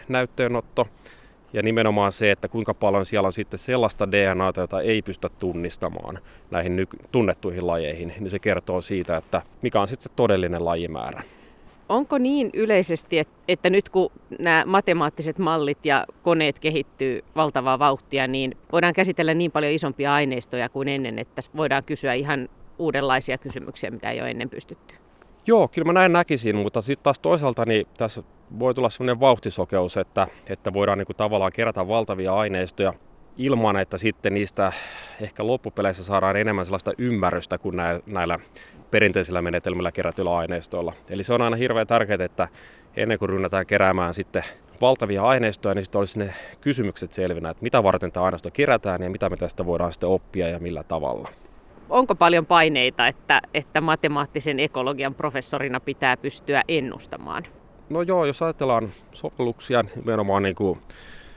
näytteenotto. 0.08 0.86
Ja 1.52 1.62
nimenomaan 1.62 2.12
se, 2.12 2.30
että 2.30 2.48
kuinka 2.48 2.74
paljon 2.74 3.06
siellä 3.06 3.26
on 3.26 3.32
sitten 3.32 3.58
sellaista 3.58 4.12
DNAta, 4.12 4.60
jota 4.60 4.80
ei 4.80 5.02
pystytä 5.02 5.34
tunnistamaan 5.38 6.18
näihin 6.50 6.76
nyky- 6.76 6.98
tunnettuihin 7.12 7.66
lajeihin, 7.66 8.12
niin 8.18 8.30
se 8.30 8.38
kertoo 8.38 8.80
siitä, 8.80 9.16
että 9.16 9.42
mikä 9.62 9.80
on 9.80 9.88
sitten 9.88 10.02
se 10.02 10.16
todellinen 10.16 10.64
lajimäärä. 10.64 11.22
Onko 11.88 12.18
niin 12.18 12.50
yleisesti, 12.54 13.22
että 13.48 13.70
nyt 13.70 13.88
kun 13.88 14.10
nämä 14.38 14.64
matemaattiset 14.66 15.38
mallit 15.38 15.86
ja 15.86 16.06
koneet 16.22 16.58
kehittyy 16.58 17.24
valtavaa 17.36 17.78
vauhtia, 17.78 18.26
niin 18.26 18.56
voidaan 18.72 18.94
käsitellä 18.94 19.34
niin 19.34 19.52
paljon 19.52 19.72
isompia 19.72 20.14
aineistoja 20.14 20.68
kuin 20.68 20.88
ennen, 20.88 21.18
että 21.18 21.42
voidaan 21.56 21.84
kysyä 21.84 22.14
ihan 22.14 22.48
uudenlaisia 22.78 23.38
kysymyksiä, 23.38 23.90
mitä 23.90 24.10
ei 24.10 24.20
ole 24.20 24.30
ennen 24.30 24.50
pystytty? 24.50 24.94
Joo, 25.46 25.68
kyllä 25.68 25.86
mä 25.86 25.92
näin 25.92 26.12
näkisin, 26.12 26.56
mutta 26.56 26.82
sitten 26.82 27.04
taas 27.04 27.18
toisaalta 27.18 27.64
niin 27.64 27.86
tässä 27.96 28.22
voi 28.58 28.74
tulla 28.74 28.90
sellainen 28.90 29.20
vauhtisokeus, 29.20 29.96
että, 29.96 30.26
että 30.48 30.72
voidaan 30.72 30.98
niin 30.98 31.06
kuin 31.06 31.16
tavallaan 31.16 31.52
kerätä 31.52 31.88
valtavia 31.88 32.34
aineistoja 32.34 32.92
ilman, 33.36 33.76
että 33.76 33.98
sitten 33.98 34.34
niistä 34.34 34.72
ehkä 35.22 35.46
loppupeleissä 35.46 36.04
saadaan 36.04 36.36
enemmän 36.36 36.64
sellaista 36.64 36.92
ymmärrystä 36.98 37.58
kuin 37.58 37.76
näillä 38.06 38.38
perinteisillä 38.96 39.42
menetelmillä 39.42 39.92
kerätyillä 39.92 40.36
aineistoilla. 40.36 40.92
Eli 41.08 41.24
se 41.24 41.32
on 41.32 41.42
aina 41.42 41.56
hirveän 41.56 41.86
tärkeää, 41.86 42.24
että 42.24 42.48
ennen 42.96 43.18
kuin 43.18 43.28
rynnätään 43.28 43.66
keräämään 43.66 44.14
sitten 44.14 44.44
valtavia 44.80 45.22
aineistoja, 45.22 45.74
niin 45.74 45.84
sitten 45.84 45.98
olisi 45.98 46.18
ne 46.18 46.34
kysymykset 46.60 47.12
selvinä, 47.12 47.50
että 47.50 47.62
mitä 47.62 47.82
varten 47.82 48.12
tämä 48.12 48.24
aineisto 48.24 48.50
kerätään 48.52 49.02
ja 49.02 49.10
mitä 49.10 49.30
me 49.30 49.36
tästä 49.36 49.66
voidaan 49.66 49.92
sitten 49.92 50.08
oppia 50.08 50.48
ja 50.48 50.58
millä 50.58 50.82
tavalla. 50.82 51.28
Onko 51.90 52.14
paljon 52.14 52.46
paineita, 52.46 53.06
että, 53.06 53.40
että 53.54 53.80
matemaattisen 53.80 54.60
ekologian 54.60 55.14
professorina 55.14 55.80
pitää 55.80 56.16
pystyä 56.16 56.62
ennustamaan? 56.68 57.44
No 57.90 58.02
joo, 58.02 58.24
jos 58.24 58.42
ajatellaan 58.42 58.88
sovelluksia 59.12 59.84
nimenomaan 59.96 60.42
niin 60.42 60.56
kuin 60.56 60.78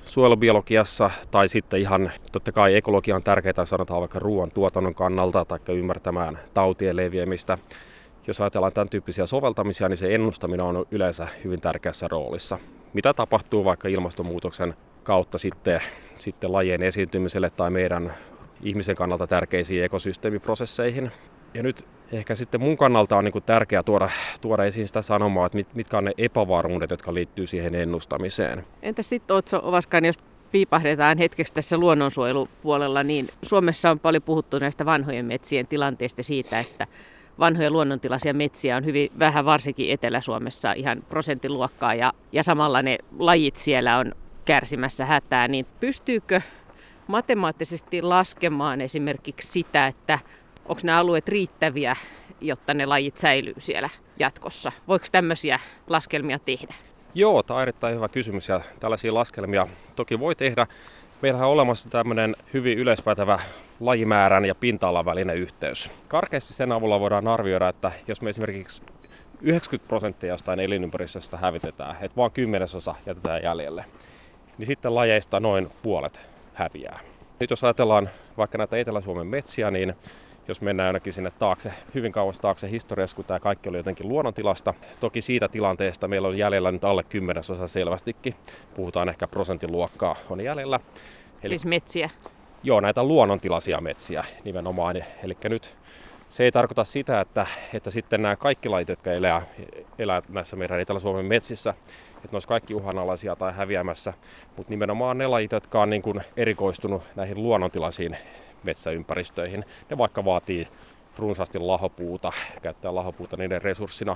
suojelubiologiassa 0.10 1.12
tai 1.32 1.48
sitten 1.48 1.80
ihan 1.80 2.12
totta 2.32 2.52
kai 2.52 2.76
ekologia 2.76 3.16
on 3.16 3.24
tärkeää 3.24 3.66
sanotaan 3.66 4.00
vaikka 4.00 4.20
ruoan 4.20 4.52
tuotannon 4.52 4.96
kannalta 4.96 5.46
tai 5.46 5.60
ymmärtämään 5.70 6.40
tautien 6.54 6.96
leviämistä. 6.96 7.58
Jos 8.28 8.42
ajatellaan 8.42 8.74
tämän 8.74 8.90
tyyppisiä 8.90 9.26
soveltamisia, 9.26 9.90
niin 9.90 9.98
se 9.98 10.16
ennustaminen 10.16 10.66
on 10.66 10.86
yleensä 10.92 11.28
hyvin 11.44 11.62
tärkeässä 11.62 12.08
roolissa. 12.08 12.60
Mitä 12.94 13.14
tapahtuu 13.14 13.66
vaikka 13.66 13.88
ilmastonmuutoksen 13.88 14.74
kautta 15.04 15.38
sitten, 15.38 15.82
sitten 16.18 16.54
lajien 16.54 16.84
esiintymiselle 16.84 17.50
tai 17.50 17.70
meidän 17.70 18.14
ihmisen 18.64 18.96
kannalta 18.96 19.28
tärkeisiin 19.28 19.84
ekosysteemiprosesseihin. 19.84 21.12
Ja 21.54 21.64
nyt 21.64 21.86
ehkä 22.12 22.36
sitten 22.36 22.62
mun 22.62 22.78
kannalta 22.78 23.18
on 23.18 23.24
niin 23.24 23.44
tärkeää 23.46 23.84
tuoda, 23.84 24.10
tuoda 24.42 24.66
esiin 24.66 24.88
sitä 24.88 25.02
sanomaa, 25.02 25.46
että 25.46 25.56
mit, 25.56 25.76
mitkä 25.76 25.98
on 25.98 26.06
ne 26.06 26.12
epävarmuudet, 26.18 26.90
jotka 26.90 27.14
liittyy 27.14 27.48
siihen 27.48 27.76
ennustamiseen. 27.76 28.66
Entä 28.82 29.04
sitten 29.04 29.36
Otso 29.36 29.60
Ovaskan, 29.64 30.06
jos 30.06 30.16
piipahdetaan 30.52 31.18
hetkeksi 31.18 31.54
tässä 31.54 31.78
luonnonsuojelupuolella, 31.78 33.04
niin 33.04 33.28
Suomessa 33.44 33.92
on 33.92 34.00
paljon 34.00 34.24
puhuttu 34.24 34.60
näistä 34.60 34.86
vanhojen 34.86 35.26
metsien 35.26 35.68
tilanteesta 35.68 36.24
siitä, 36.24 36.60
että 36.60 36.88
vanhoja 37.40 37.72
luonnontilaisia 37.72 38.34
metsiä 38.34 38.78
on 38.78 38.86
hyvin 38.86 39.12
vähän, 39.20 39.46
varsinkin 39.46 39.92
Etelä-Suomessa 39.92 40.74
ihan 40.74 41.04
prosenttiluokkaa 41.10 41.94
ja, 41.94 42.14
ja 42.32 42.44
samalla 42.44 42.82
ne 42.82 42.98
lajit 43.20 43.58
siellä 43.58 43.98
on 43.98 44.12
kärsimässä 44.46 45.06
hätää, 45.06 45.48
niin 45.48 45.66
pystyykö 45.80 46.42
matemaattisesti 47.08 48.02
laskemaan 48.02 48.82
esimerkiksi 48.82 49.52
sitä, 49.52 49.88
että 49.88 50.20
onko 50.70 50.82
nämä 50.84 51.00
alueet 51.00 51.28
riittäviä, 51.28 51.96
jotta 52.42 52.74
ne 52.74 52.86
lajit 52.86 53.18
säilyy 53.18 53.54
siellä 53.58 53.90
jatkossa? 54.20 54.72
Voiko 54.88 55.06
tämmöisiä 55.12 55.60
laskelmia 55.88 56.40
tehdä? 56.40 56.74
Joo, 57.14 57.44
tämä 57.44 57.56
on 57.56 57.62
erittäin 57.62 57.96
hyvä 57.96 58.08
kysymys 58.08 58.50
ja 58.50 58.62
tällaisia 58.80 59.14
laskelmia 59.14 59.68
toki 59.96 60.20
voi 60.20 60.36
tehdä. 60.36 60.68
Meillähän 61.22 61.48
on 61.48 61.54
olemassa 61.54 61.90
tämmöinen 61.90 62.36
hyvin 62.54 62.78
yleispätevä 62.78 63.40
lajimäärän 63.80 64.46
ja 64.46 64.56
pinta-alan 64.56 65.06
välinen 65.06 65.38
yhteys. 65.38 65.90
Karkeasti 66.08 66.54
sen 66.54 66.72
avulla 66.72 67.00
voidaan 67.00 67.28
arvioida, 67.28 67.70
että 67.70 67.92
jos 68.08 68.22
me 68.22 68.30
esimerkiksi 68.30 68.82
90 69.42 69.88
prosenttia 69.88 70.30
jostain 70.30 70.60
elinympäristöstä 70.60 71.38
hävitetään, 71.38 71.96
että 72.02 72.16
vain 72.18 72.32
kymmenesosa 72.32 72.96
jätetään 73.06 73.44
jäljelle, 73.44 73.86
niin 74.58 74.66
sitten 74.66 74.96
lajeista 74.96 75.40
noin 75.40 75.68
puolet 75.84 76.20
häviää. 76.54 77.00
Nyt 77.40 77.50
jos 77.50 77.64
ajatellaan 77.64 78.10
vaikka 78.38 78.58
näitä 78.58 78.78
Etelä-Suomen 78.78 79.28
metsiä, 79.28 79.72
niin 79.72 79.96
jos 80.50 80.62
mennään 80.62 80.88
ainakin 80.88 81.14
sinne 81.14 81.32
taakse, 81.40 81.74
hyvin 81.96 82.12
kauas 82.12 82.40
taakse 82.40 82.70
historiassa, 82.70 83.16
kun 83.16 83.26
tämä 83.26 83.40
kaikki 83.40 83.70
oli 83.70 83.78
jotenkin 83.78 84.10
luonnontilasta. 84.10 84.74
Toki 85.00 85.22
siitä 85.22 85.48
tilanteesta 85.48 86.08
meillä 86.08 86.28
on 86.28 86.38
jäljellä 86.38 86.72
nyt 86.72 86.84
alle 86.84 87.04
kymmenesosa 87.04 87.68
selvästikin. 87.68 88.36
Puhutaan 88.76 89.10
ehkä 89.10 89.28
prosentin 89.28 89.72
luokkaa 89.72 90.16
on 90.30 90.42
jäljellä. 90.42 90.80
Eli, 91.44 91.50
siis 91.50 91.66
metsiä? 91.66 92.10
Joo, 92.64 92.80
näitä 92.80 93.04
luonnontilaisia 93.04 93.82
metsiä 93.82 94.24
nimenomaan. 94.44 94.96
Eli 95.24 95.38
nyt 95.44 95.76
Se 96.30 96.44
ei 96.44 96.52
tarkoita 96.52 96.84
sitä, 96.84 97.22
että, 97.22 97.48
että 97.74 97.92
sitten 97.92 98.22
nämä 98.22 98.36
kaikki 98.36 98.70
lajit, 98.70 98.90
jotka 98.90 99.12
elää, 99.12 99.42
elää 100.00 100.22
näissä 100.30 100.56
meidän 100.56 100.80
Etelä-Suomen 100.80 101.26
metsissä, 101.26 101.74
että 102.08 102.28
ne 102.32 102.36
olisi 102.36 102.48
kaikki 102.48 102.74
uhanalaisia 102.74 103.36
tai 103.36 103.54
häviämässä, 103.54 104.14
mutta 104.58 104.70
nimenomaan 104.70 105.18
ne 105.18 105.28
lajit, 105.28 105.52
jotka 105.52 105.82
on 105.82 105.90
niin 105.90 106.02
kuin 106.02 106.22
erikoistunut 106.38 107.04
näihin 107.16 107.44
luonnontilaisiin 107.44 108.18
metsäympäristöihin, 108.64 109.66
ne 109.90 109.98
vaikka 109.98 110.26
vaatii 110.26 110.68
runsaasti 111.18 111.60
lahopuuta, 111.60 112.32
käyttää 112.62 112.96
lahopuuta 112.96 113.38
niiden 113.38 113.62
resurssina, 113.62 114.16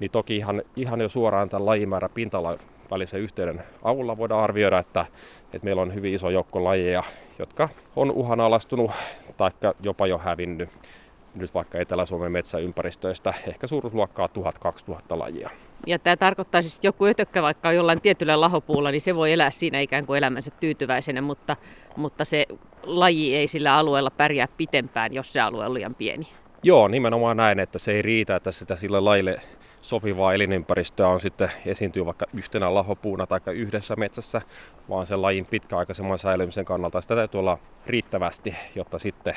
niin 0.00 0.10
toki 0.10 0.36
ihan, 0.36 0.62
ihan 0.76 1.00
jo 1.00 1.08
suoraan 1.08 1.48
tämän 1.48 1.66
lajimäärä 1.66 2.08
pinta 2.08 2.38
välisen 2.90 3.20
yhteyden 3.20 3.62
avulla 3.82 4.18
voidaan 4.18 4.42
arvioida, 4.42 4.78
että, 4.78 5.06
että 5.52 5.64
meillä 5.64 5.82
on 5.82 5.94
hyvin 5.94 6.14
iso 6.14 6.30
joukko 6.30 6.64
lajeja, 6.64 7.02
jotka 7.38 7.68
on 7.96 8.10
uhanalaistunut 8.10 8.90
tai 9.36 9.50
jopa 9.80 10.06
jo 10.06 10.18
hävinnyt. 10.18 10.68
Nyt 11.34 11.54
vaikka 11.54 11.78
Etelä-Suomen 11.78 12.32
metsäympäristöistä 12.32 13.34
ehkä 13.48 13.66
suuruusluokkaa 13.66 14.28
1000-2000 14.90 15.18
lajia. 15.18 15.50
Ja 15.86 15.98
tämä 15.98 16.16
tarkoittaa 16.16 16.62
siis, 16.62 16.76
että 16.76 16.86
joku 16.86 17.04
ötökkä 17.04 17.42
vaikka 17.42 17.72
jollain 17.72 18.00
tietyllä 18.00 18.40
lahopuulla, 18.40 18.90
niin 18.90 19.00
se 19.00 19.14
voi 19.14 19.32
elää 19.32 19.50
siinä 19.50 19.80
ikään 19.80 20.06
kuin 20.06 20.18
elämänsä 20.18 20.50
tyytyväisenä, 20.60 21.20
mutta, 21.20 21.56
mutta 21.96 22.24
se 22.24 22.46
laji 22.82 23.36
ei 23.36 23.48
sillä 23.48 23.76
alueella 23.76 24.10
pärjää 24.10 24.48
pitempään, 24.56 25.14
jos 25.14 25.32
se 25.32 25.40
alue 25.40 25.66
on 25.66 25.74
liian 25.74 25.94
pieni. 25.94 26.28
Joo, 26.62 26.88
nimenomaan 26.88 27.36
näin, 27.36 27.60
että 27.60 27.78
se 27.78 27.92
ei 27.92 28.02
riitä, 28.02 28.36
että 28.36 28.52
sitä 28.52 28.76
sille 28.76 29.00
lajille 29.00 29.40
sopivaa 29.80 30.34
elinympäristöä 30.34 31.08
on 31.08 31.20
sitten 31.20 31.52
esiintyy 31.66 32.06
vaikka 32.06 32.26
yhtenä 32.34 32.74
lahopuuna 32.74 33.26
tai 33.26 33.40
yhdessä 33.54 33.96
metsässä, 33.96 34.42
vaan 34.88 35.06
sen 35.06 35.22
lajin 35.22 35.46
pitkäaikaisemman 35.46 36.18
säilymisen 36.18 36.64
kannalta 36.64 37.00
sitä 37.00 37.14
täytyy 37.14 37.40
olla 37.40 37.58
riittävästi, 37.86 38.54
jotta 38.74 38.98
sitten 38.98 39.34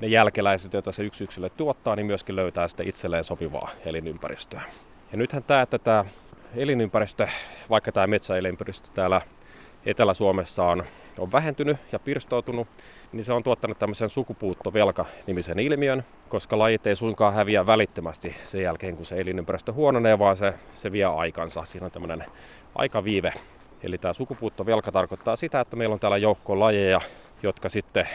ne 0.00 0.06
jälkeläiset, 0.06 0.72
joita 0.72 0.92
se 0.92 1.02
yksi 1.02 1.24
yksilö 1.24 1.48
tuottaa, 1.48 1.96
niin 1.96 2.06
myöskin 2.06 2.36
löytää 2.36 2.68
sitten 2.68 2.88
itselleen 2.88 3.24
sopivaa 3.24 3.70
elinympäristöä. 3.86 4.62
Ja 5.12 5.18
nythän 5.18 5.42
tämä, 5.42 5.62
että 5.62 5.78
tämä 5.78 6.04
elinympäristö, 6.56 7.28
vaikka 7.70 7.92
tämä 7.92 8.06
metsäelinympäristö 8.06 8.88
täällä 8.94 9.20
Etelä-Suomessa 9.86 10.64
on, 10.64 10.84
on 11.18 11.32
vähentynyt 11.32 11.76
ja 11.92 11.98
pirstoutunut, 11.98 12.68
niin 13.12 13.24
se 13.24 13.32
on 13.32 13.42
tuottanut 13.42 13.78
tämmöisen 13.78 14.10
sukupuuttovelka-nimisen 14.10 15.58
ilmiön, 15.58 16.04
koska 16.28 16.58
lajit 16.58 16.86
ei 16.86 16.96
suinkaan 16.96 17.34
häviä 17.34 17.66
välittömästi 17.66 18.36
sen 18.44 18.62
jälkeen, 18.62 18.96
kun 18.96 19.06
se 19.06 19.20
elinympäristö 19.20 19.72
huononee, 19.72 20.18
vaan 20.18 20.36
se, 20.36 20.54
se 20.74 20.92
vie 20.92 21.04
aikansa. 21.04 21.64
Siinä 21.64 21.86
on 21.86 21.92
tämmöinen 21.92 22.24
aikaviive. 22.74 23.32
Eli 23.82 23.98
tämä 23.98 24.12
sukupuuttovelka 24.12 24.92
tarkoittaa 24.92 25.36
sitä, 25.36 25.60
että 25.60 25.76
meillä 25.76 25.92
on 25.92 26.00
täällä 26.00 26.16
joukko 26.16 26.60
lajeja, 26.60 27.00
jotka 27.42 27.68
sitten 27.68 28.08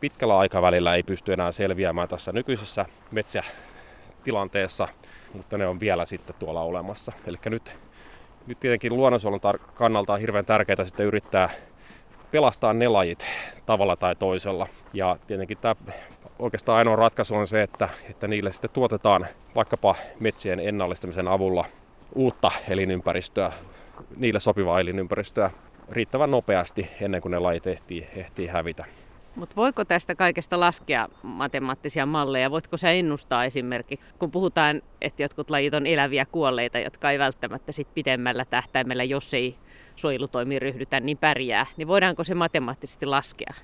pitkällä 0.00 0.38
aikavälillä 0.38 0.94
ei 0.94 1.02
pysty 1.02 1.32
enää 1.32 1.52
selviämään 1.52 2.08
tässä 2.08 2.32
nykyisessä 2.32 2.86
metsätilanteessa, 4.26 4.88
mutta 5.32 5.58
ne 5.58 5.66
on 5.66 5.80
vielä 5.80 6.06
sitten 6.06 6.36
tuolla 6.38 6.60
olemassa. 6.60 7.12
Eli 7.26 7.36
nyt, 7.46 7.76
nyt 8.46 8.60
tietenkin 8.60 8.96
luonnonsuojelun 8.96 9.40
tar- 9.40 9.72
kannalta 9.74 10.12
on 10.12 10.20
hirveän 10.20 10.44
tärkeää 10.44 10.84
sitten 10.84 11.06
yrittää 11.06 11.50
pelastaa 12.30 12.72
ne 12.72 12.88
lajit 12.88 13.26
tavalla 13.66 13.96
tai 13.96 14.16
toisella. 14.16 14.66
Ja 14.92 15.16
tietenkin 15.26 15.58
tämä 15.58 15.76
oikeastaan 16.38 16.78
ainoa 16.78 16.96
ratkaisu 16.96 17.34
on 17.34 17.46
se, 17.46 17.62
että, 17.62 17.88
että 18.10 18.28
niille 18.28 18.52
sitten 18.52 18.70
tuotetaan 18.70 19.26
vaikkapa 19.54 19.94
metsien 20.20 20.60
ennallistamisen 20.60 21.28
avulla 21.28 21.64
uutta 22.14 22.50
elinympäristöä, 22.68 23.52
niille 24.16 24.40
sopivaa 24.40 24.80
elinympäristöä 24.80 25.50
riittävän 25.88 26.30
nopeasti 26.30 26.90
ennen 27.00 27.20
kuin 27.20 27.30
ne 27.30 27.38
lajit 27.38 27.66
ehtii, 27.66 28.06
ehtii 28.16 28.46
hävitä. 28.46 28.84
Mutta 29.36 29.56
voiko 29.56 29.84
tästä 29.84 30.14
kaikesta 30.14 30.60
laskea 30.60 31.08
matemaattisia 31.22 32.06
malleja? 32.06 32.50
Voitko 32.50 32.76
sä 32.76 32.90
ennustaa 32.90 33.44
esimerkiksi, 33.44 34.06
kun 34.18 34.30
puhutaan, 34.30 34.82
että 35.00 35.22
jotkut 35.22 35.50
lajit 35.50 35.74
on 35.74 35.86
eläviä 35.86 36.26
kuolleita, 36.26 36.78
jotka 36.78 37.10
ei 37.10 37.18
välttämättä 37.18 37.72
sit 37.72 37.94
pidemmällä 37.94 38.44
tähtäimellä, 38.44 39.04
jos 39.04 39.34
ei 39.34 39.56
suojelutoimiin 39.96 40.62
ryhdytä, 40.62 41.00
niin 41.00 41.18
pärjää, 41.18 41.66
niin 41.76 41.88
voidaanko 41.88 42.24
se 42.24 42.34
matemaattisesti 42.34 43.06
laskea? 43.06 43.54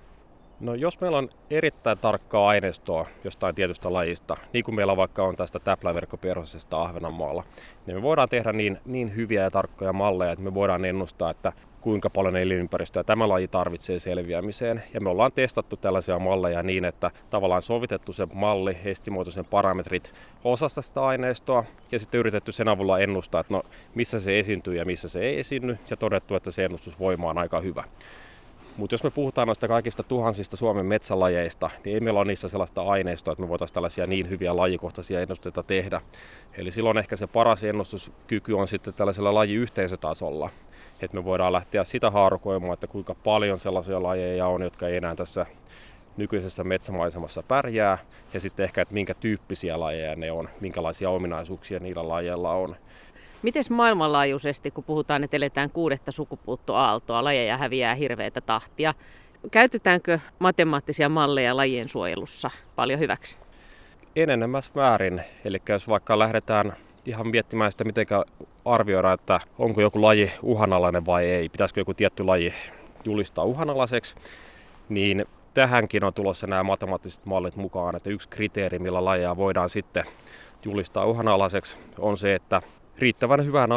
No 0.62 0.74
jos 0.74 1.00
meillä 1.00 1.18
on 1.18 1.28
erittäin 1.50 1.98
tarkkaa 1.98 2.48
aineistoa 2.48 3.06
jostain 3.24 3.54
tietystä 3.54 3.92
lajista, 3.92 4.36
niin 4.52 4.64
kuin 4.64 4.74
meillä 4.74 4.96
vaikka 4.96 5.24
on 5.24 5.36
tästä 5.36 5.58
täpläverkkoperhosesta 5.58 6.82
Ahvenanmaalla, 6.82 7.44
niin 7.86 7.96
me 7.96 8.02
voidaan 8.02 8.28
tehdä 8.28 8.52
niin, 8.52 8.78
niin 8.84 9.16
hyviä 9.16 9.42
ja 9.42 9.50
tarkkoja 9.50 9.92
malleja, 9.92 10.32
että 10.32 10.44
me 10.44 10.54
voidaan 10.54 10.84
ennustaa, 10.84 11.30
että 11.30 11.52
kuinka 11.80 12.10
paljon 12.10 12.36
elinympäristöä 12.36 13.04
tämä 13.04 13.28
laji 13.28 13.48
tarvitsee 13.48 13.98
selviämiseen. 13.98 14.82
Ja 14.94 15.00
me 15.00 15.10
ollaan 15.10 15.32
testattu 15.32 15.76
tällaisia 15.76 16.18
malleja 16.18 16.62
niin, 16.62 16.84
että 16.84 17.10
tavallaan 17.30 17.62
sovitettu 17.62 18.12
se 18.12 18.26
malli, 18.34 18.76
estimoitu 18.84 19.30
sen 19.30 19.44
parametrit 19.44 20.12
osasta 20.44 20.82
sitä 20.82 21.04
aineistoa 21.04 21.64
ja 21.92 21.98
sitten 21.98 22.18
yritetty 22.18 22.52
sen 22.52 22.68
avulla 22.68 22.98
ennustaa, 22.98 23.40
että 23.40 23.54
no, 23.54 23.62
missä 23.94 24.20
se 24.20 24.38
esiintyy 24.38 24.74
ja 24.74 24.84
missä 24.84 25.08
se 25.08 25.20
ei 25.20 25.38
esiinny 25.38 25.78
ja 25.90 25.96
todettu, 25.96 26.34
että 26.34 26.50
se 26.50 26.64
ennustusvoima 26.64 27.30
on 27.30 27.38
aika 27.38 27.60
hyvä. 27.60 27.84
Mutta 28.76 28.94
jos 28.94 29.04
me 29.04 29.10
puhutaan 29.10 29.48
noista 29.48 29.68
kaikista 29.68 30.02
tuhansista 30.02 30.56
Suomen 30.56 30.86
metsälajeista, 30.86 31.70
niin 31.84 31.94
ei 31.94 32.00
meillä 32.00 32.20
ole 32.20 32.26
niissä 32.26 32.48
sellaista 32.48 32.82
aineistoa, 32.82 33.32
että 33.32 33.42
me 33.42 33.48
voitaisiin 33.48 33.74
tällaisia 33.74 34.06
niin 34.06 34.30
hyviä 34.30 34.56
lajikohtaisia 34.56 35.20
ennusteita 35.20 35.62
tehdä. 35.62 36.00
Eli 36.54 36.70
silloin 36.70 36.98
ehkä 36.98 37.16
se 37.16 37.26
paras 37.26 37.64
ennustuskyky 37.64 38.52
on 38.52 38.68
sitten 38.68 38.94
tällaisella 38.94 39.34
lajiyhteisötasolla 39.34 40.50
että 41.04 41.16
me 41.16 41.24
voidaan 41.24 41.52
lähteä 41.52 41.84
sitä 41.84 42.10
haarukoimaan, 42.10 42.74
että 42.74 42.86
kuinka 42.86 43.14
paljon 43.14 43.58
sellaisia 43.58 44.02
lajeja 44.02 44.46
on, 44.46 44.62
jotka 44.62 44.88
ei 44.88 44.96
enää 44.96 45.14
tässä 45.14 45.46
nykyisessä 46.16 46.64
metsämaisemassa 46.64 47.42
pärjää, 47.42 47.98
ja 48.34 48.40
sitten 48.40 48.64
ehkä, 48.64 48.82
että 48.82 48.94
minkä 48.94 49.14
tyyppisiä 49.14 49.80
lajeja 49.80 50.16
ne 50.16 50.32
on, 50.32 50.48
minkälaisia 50.60 51.10
ominaisuuksia 51.10 51.78
niillä 51.78 52.08
lajeilla 52.08 52.52
on. 52.52 52.76
Miten 53.42 53.64
maailmanlaajuisesti, 53.70 54.70
kun 54.70 54.84
puhutaan, 54.84 55.24
että 55.24 55.36
eletään 55.36 55.70
kuudetta 55.70 56.12
sukupuuttoaaltoa, 56.12 57.24
lajeja 57.24 57.56
häviää 57.56 57.94
hirveätä 57.94 58.40
tahtia, 58.40 58.94
käytetäänkö 59.50 60.18
matemaattisia 60.38 61.08
malleja 61.08 61.56
lajien 61.56 61.88
suojelussa 61.88 62.50
paljon 62.76 63.00
hyväksi? 63.00 63.36
Enenemässä 64.16 64.70
määrin. 64.74 65.22
Eli 65.44 65.62
jos 65.68 65.88
vaikka 65.88 66.18
lähdetään 66.18 66.76
ihan 67.06 67.28
miettimään 67.28 67.72
sitä, 67.72 67.84
miten 67.84 68.06
arvioida, 68.64 69.12
että 69.12 69.40
onko 69.58 69.80
joku 69.80 70.02
laji 70.02 70.32
uhanalainen 70.42 71.06
vai 71.06 71.24
ei, 71.24 71.48
pitäisikö 71.48 71.80
joku 71.80 71.94
tietty 71.94 72.24
laji 72.24 72.54
julistaa 73.04 73.44
uhanalaiseksi, 73.44 74.14
niin 74.88 75.26
tähänkin 75.54 76.04
on 76.04 76.14
tulossa 76.14 76.46
nämä 76.46 76.62
matemaattiset 76.62 77.26
mallit 77.26 77.56
mukaan, 77.56 77.96
että 77.96 78.10
yksi 78.10 78.28
kriteeri, 78.28 78.78
millä 78.78 79.04
lajia 79.04 79.36
voidaan 79.36 79.70
sitten 79.70 80.04
julistaa 80.64 81.06
uhanalaiseksi, 81.06 81.78
on 81.98 82.16
se, 82.16 82.34
että 82.34 82.62
riittävän 82.98 83.44
hyvän 83.44 83.70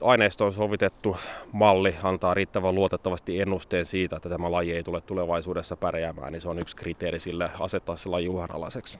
aineistoon 0.00 0.52
sovitettu 0.52 1.16
malli 1.52 1.96
antaa 2.02 2.34
riittävän 2.34 2.74
luotettavasti 2.74 3.40
ennusteen 3.40 3.84
siitä, 3.84 4.16
että 4.16 4.28
tämä 4.28 4.52
laji 4.52 4.72
ei 4.72 4.82
tule 4.82 5.00
tulevaisuudessa 5.00 5.76
pärjäämään, 5.76 6.32
niin 6.32 6.40
se 6.40 6.48
on 6.48 6.58
yksi 6.58 6.76
kriteeri 6.76 7.18
sille 7.18 7.50
asettaa 7.60 7.96
se 7.96 8.08
laji 8.08 8.28
uhanalaiseksi. 8.28 8.98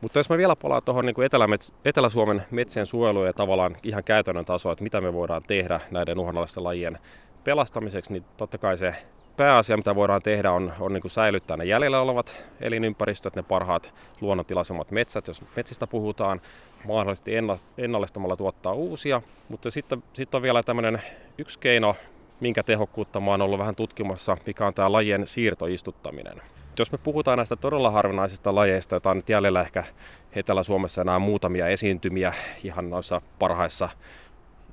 Mutta 0.00 0.18
jos 0.18 0.30
mä 0.30 0.38
vielä 0.38 0.56
palaan 0.56 0.82
tuohon 0.84 1.06
niin 1.06 1.22
Etelä- 1.22 1.48
Etelä-Suomen 1.84 2.42
metsien 2.50 2.86
suojeluun 2.86 3.26
ja 3.26 3.32
tavallaan 3.32 3.76
ihan 3.82 4.04
käytännön 4.04 4.44
tasoa, 4.44 4.72
että 4.72 4.82
mitä 4.82 5.00
me 5.00 5.12
voidaan 5.12 5.42
tehdä 5.42 5.80
näiden 5.90 6.18
uhanalaisten 6.18 6.64
lajien 6.64 6.98
pelastamiseksi, 7.44 8.12
niin 8.12 8.24
totta 8.36 8.58
kai 8.58 8.76
se 8.76 8.94
pääasia, 9.36 9.76
mitä 9.76 9.94
voidaan 9.94 10.22
tehdä, 10.22 10.52
on, 10.52 10.72
on 10.80 10.92
niin 10.92 11.10
säilyttää 11.10 11.56
ne 11.56 11.64
jäljellä 11.64 12.00
olevat 12.00 12.44
elinympäristöt, 12.60 13.36
ne 13.36 13.42
parhaat 13.42 13.94
luonnontilaisemmat 14.20 14.90
metsät, 14.90 15.26
jos 15.26 15.42
metsistä 15.56 15.86
puhutaan, 15.86 16.40
mahdollisesti 16.86 17.32
ennallistamalla 17.78 18.36
tuottaa 18.36 18.72
uusia. 18.72 19.22
Mutta 19.48 19.70
sitten, 19.70 20.02
sitten 20.12 20.38
on 20.38 20.42
vielä 20.42 20.62
tämmöinen 20.62 21.02
yksi 21.38 21.58
keino, 21.58 21.96
minkä 22.40 22.62
tehokkuutta 22.62 23.20
mä 23.20 23.30
oon 23.30 23.42
ollut 23.42 23.58
vähän 23.58 23.76
tutkimassa, 23.76 24.36
mikä 24.46 24.66
on 24.66 24.74
tämä 24.74 24.92
lajien 24.92 25.26
siirtoistuttaminen 25.26 26.42
jos 26.78 26.92
me 26.92 26.98
puhutaan 26.98 27.38
näistä 27.38 27.56
todella 27.56 27.90
harvinaisista 27.90 28.54
lajeista, 28.54 28.94
joita 28.94 29.10
on 29.10 29.16
nyt 29.16 29.28
jäljellä 29.28 29.60
ehkä 29.60 29.84
Etelä-Suomessa 30.32 31.00
enää 31.00 31.18
muutamia 31.18 31.68
esiintymiä 31.68 32.34
ihan 32.64 32.90
noissa 32.90 33.22
parhaissa 33.38 33.88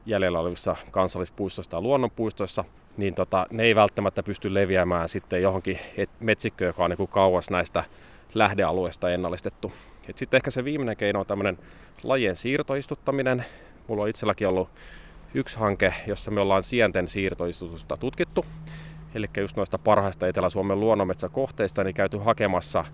jäljellä 0.06 0.40
olevissa 0.40 0.76
kansallispuistoissa 0.92 1.78
ja 1.78 1.82
luonnonpuistoissa, 1.82 2.64
niin 2.98 3.16
tota, 3.16 3.48
ne 3.52 3.64
ei 3.64 3.76
välttämättä 3.76 4.24
pysty 4.24 4.54
leviämään 4.54 5.10
sitten 5.10 5.42
johonkin 5.42 5.80
metsikköön, 6.20 6.70
joka 6.70 6.84
on 6.84 6.90
niin 6.90 7.08
kauas 7.08 7.50
näistä 7.50 7.84
lähdealueista 8.34 9.10
ennallistettu. 9.10 9.72
Sitten 10.16 10.38
ehkä 10.38 10.52
se 10.52 10.64
viimeinen 10.64 10.98
keino 10.98 11.20
on 11.20 11.26
tämmöinen 11.26 11.58
lajien 12.04 12.36
siirtoistuttaminen. 12.36 13.46
Mulla 13.88 14.04
on 14.04 14.10
itselläkin 14.10 14.48
ollut 14.48 14.70
yksi 15.34 15.60
hanke, 15.60 15.94
jossa 16.08 16.32
me 16.32 16.42
ollaan 16.42 16.64
sienten 16.64 17.08
siirtoistutusta 17.08 17.98
tutkittu. 17.98 18.46
Eli 19.16 19.30
just 19.38 19.58
noista 19.58 19.78
parhaista 19.78 20.28
Etelä-Suomen 20.28 20.80
luonnonmetsäkohteista 20.80 21.84
niin 21.84 21.94
käyty 21.94 22.18
hakemassa 22.18 22.86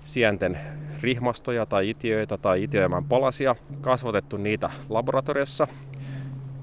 sienten 0.00 0.58
rihmastoja 1.00 1.66
tai 1.66 1.90
itiöitä 1.90 2.38
tai 2.38 2.62
itiöimän 2.62 3.04
palasia, 3.04 3.56
kasvatettu 3.80 4.36
niitä 4.36 4.70
laboratoriossa 4.88 5.68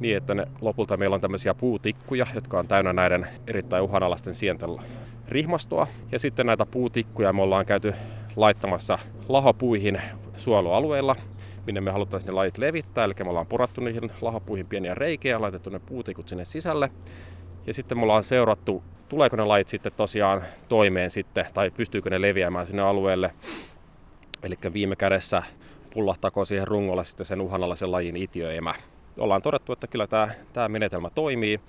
niin, 0.01 0.17
että 0.17 0.35
ne, 0.35 0.47
lopulta 0.61 0.97
meillä 0.97 1.13
on 1.13 1.21
tämmöisiä 1.21 1.53
puutikkuja, 1.53 2.27
jotka 2.35 2.59
on 2.59 2.67
täynnä 2.67 2.93
näiden 2.93 3.27
erittäin 3.47 3.83
uhanalaisten 3.83 4.33
sienten 4.33 4.69
rihmastoa. 5.27 5.87
Ja 6.11 6.19
sitten 6.19 6.45
näitä 6.45 6.65
puutikkuja 6.65 7.33
me 7.33 7.41
ollaan 7.41 7.65
käyty 7.65 7.93
laittamassa 8.35 8.99
lahopuihin 9.29 10.01
suojelualueilla, 10.37 11.15
minne 11.65 11.81
me 11.81 11.91
haluttaisiin 11.91 12.27
ne 12.27 12.33
lajit 12.33 12.57
levittää. 12.57 13.05
Eli 13.05 13.13
me 13.23 13.29
ollaan 13.29 13.47
porattu 13.47 13.81
niihin 13.81 14.11
lahopuihin 14.21 14.67
pieniä 14.67 14.95
reikiä 14.95 15.41
laitettu 15.41 15.69
ne 15.69 15.79
puutikut 15.79 16.27
sinne 16.27 16.45
sisälle. 16.45 16.91
Ja 17.67 17.73
sitten 17.73 17.97
me 17.97 18.03
ollaan 18.03 18.23
seurattu, 18.23 18.83
tuleeko 19.09 19.35
ne 19.35 19.45
lajit 19.45 19.67
sitten 19.67 19.91
tosiaan 19.97 20.43
toimeen 20.69 21.09
sitten, 21.09 21.45
tai 21.53 21.71
pystyykö 21.71 22.09
ne 22.09 22.21
leviämään 22.21 22.67
sinne 22.67 22.81
alueelle. 22.81 23.31
Eli 24.43 24.55
viime 24.73 24.95
kädessä 24.95 25.43
pullahtako 25.93 26.45
siihen 26.45 26.67
rungolle 26.67 27.03
sitten 27.03 27.25
sen 27.25 27.41
uhanalaisen 27.41 27.91
lajin 27.91 28.15
itiöemä. 28.15 28.75
Ollaan 29.17 29.41
todettu, 29.41 29.73
että 29.73 29.87
kyllä 29.87 30.07
tämä, 30.07 30.29
tämä 30.53 30.69
menetelmä 30.69 31.09
toimii 31.09 31.59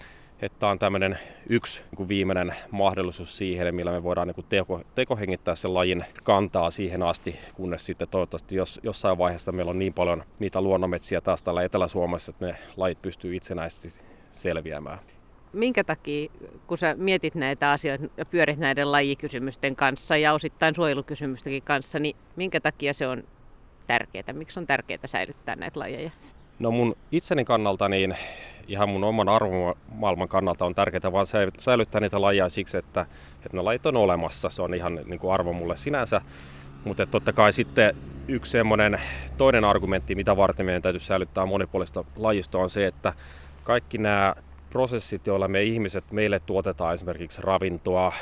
että 0.42 0.68
on 0.68 0.78
tämmöinen 0.78 1.18
yksi 1.48 1.80
niin 1.82 1.96
kuin 1.96 2.08
viimeinen 2.08 2.54
mahdollisuus 2.70 3.38
siihen, 3.38 3.74
millä 3.74 3.92
me 3.92 4.02
voidaan 4.02 4.28
niin 4.28 4.34
kuin 4.34 4.46
teko, 4.48 4.80
tekohengittää 4.94 5.54
sen 5.54 5.74
lajin 5.74 6.04
kantaa 6.22 6.70
siihen 6.70 7.02
asti, 7.02 7.36
kunnes 7.54 7.86
sitten 7.86 8.08
toivottavasti 8.08 8.56
jos, 8.56 8.80
jossain 8.82 9.18
vaiheessa 9.18 9.52
meillä 9.52 9.70
on 9.70 9.78
niin 9.78 9.94
paljon 9.94 10.24
niitä 10.38 10.60
luonnonmetsiä 10.60 11.20
taas 11.20 11.42
täällä 11.42 11.62
Etelä-Suomessa, 11.62 12.30
että 12.30 12.46
ne 12.46 12.56
lajit 12.76 13.02
pystyy 13.02 13.36
itsenäisesti 13.36 14.04
selviämään. 14.30 14.98
Minkä 15.52 15.84
takia, 15.84 16.30
kun 16.66 16.78
sä 16.78 16.94
mietit 16.98 17.34
näitä 17.34 17.70
asioita 17.70 18.04
ja 18.16 18.26
pyörit 18.26 18.58
näiden 18.58 18.92
lajikysymysten 18.92 19.76
kanssa 19.76 20.16
ja 20.16 20.32
osittain 20.32 20.74
suojelukysymystenkin 20.74 21.62
kanssa, 21.62 21.98
niin 21.98 22.16
minkä 22.36 22.60
takia 22.60 22.92
se 22.92 23.06
on 23.06 23.22
tärkeää? 23.86 24.32
Miksi 24.32 24.60
on 24.60 24.66
tärkeää 24.66 25.06
säilyttää 25.06 25.56
näitä 25.56 25.80
lajeja? 25.80 26.10
No 26.58 26.70
mun 26.70 26.96
itseni 27.12 27.44
kannalta 27.44 27.88
niin 27.88 28.16
ihan 28.72 28.88
mun 28.88 29.04
oman 29.04 29.28
arvomaailman 29.28 30.28
kannalta 30.28 30.64
on 30.64 30.74
tärkeää 30.74 31.12
vaan 31.12 31.26
säilyttää 31.58 32.00
niitä 32.00 32.20
lajeja 32.20 32.48
siksi, 32.48 32.76
että, 32.76 33.06
että 33.36 33.56
ne 33.56 33.62
lajit 33.62 33.86
on 33.86 33.96
olemassa. 33.96 34.50
Se 34.50 34.62
on 34.62 34.74
ihan 34.74 35.00
niin 35.04 35.18
kuin 35.18 35.34
arvo 35.34 35.52
mulle 35.52 35.76
sinänsä. 35.76 36.20
Mutta 36.84 37.06
totta 37.06 37.32
kai 37.32 37.52
sitten 37.52 37.96
yksi 38.28 38.52
semmoinen 38.52 39.00
toinen 39.38 39.64
argumentti, 39.64 40.14
mitä 40.14 40.36
varten 40.36 40.66
meidän 40.66 40.82
täytyy 40.82 41.00
säilyttää 41.00 41.46
monipuolista 41.46 42.04
lajistoa 42.16 42.62
on 42.62 42.70
se, 42.70 42.86
että 42.86 43.12
kaikki 43.64 43.98
nämä 43.98 44.34
prosessit, 44.70 45.26
joilla 45.26 45.48
me 45.48 45.62
ihmiset, 45.62 46.04
meille 46.12 46.40
tuotetaan 46.40 46.94
esimerkiksi 46.94 47.42
ravintoa 47.42 48.12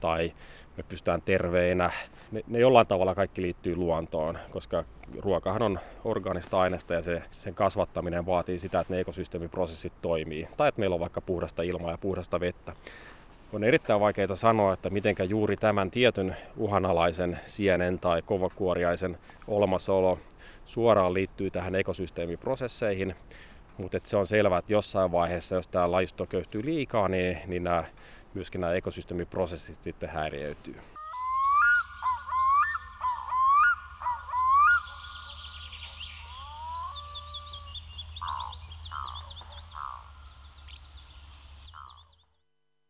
tai 0.00 0.32
me 0.80 0.84
pystytään 0.88 1.22
terveinä. 1.22 1.90
Ne, 2.32 2.42
ne 2.48 2.58
jollain 2.58 2.86
tavalla 2.86 3.14
kaikki 3.14 3.42
liittyy 3.42 3.76
luontoon, 3.76 4.38
koska 4.50 4.84
ruokahan 5.18 5.62
on 5.62 5.80
orgaanista 6.04 6.60
aineesta 6.60 6.94
ja 6.94 7.02
se, 7.02 7.22
sen 7.30 7.54
kasvattaminen 7.54 8.26
vaatii 8.26 8.58
sitä, 8.58 8.80
että 8.80 8.94
ne 8.94 9.00
ekosysteemiprosessit 9.00 9.92
toimii. 10.02 10.48
Tai 10.56 10.68
että 10.68 10.80
meillä 10.80 10.94
on 10.94 11.00
vaikka 11.00 11.20
puhdasta 11.20 11.62
ilmaa 11.62 11.90
ja 11.90 11.98
puhdasta 11.98 12.40
vettä. 12.40 12.72
On 13.52 13.64
erittäin 13.64 14.00
vaikeaa 14.00 14.36
sanoa, 14.36 14.72
että 14.72 14.90
miten 14.90 15.14
juuri 15.28 15.56
tämän 15.56 15.90
tietyn 15.90 16.36
uhanalaisen 16.56 17.40
sienen 17.44 17.98
tai 17.98 18.22
kovakuoriaisen 18.22 19.18
olemassaolo 19.48 20.18
suoraan 20.66 21.14
liittyy 21.14 21.50
tähän 21.50 21.74
ekosysteemiprosesseihin. 21.74 23.14
Mutta 23.78 23.98
se 24.04 24.16
on 24.16 24.26
selvää, 24.26 24.58
että 24.58 24.72
jossain 24.72 25.12
vaiheessa, 25.12 25.54
jos 25.54 25.68
tämä 25.68 25.92
lajisto 25.92 26.26
köyhtyy 26.26 26.64
liikaa, 26.64 27.08
niin, 27.08 27.38
niin 27.46 27.64
nämä 27.64 27.84
myöskin 28.34 28.60
nämä 28.60 28.72
ekosysteemiprosessit 28.72 29.82
sitten 29.82 30.08
häiriöityy. 30.08 30.76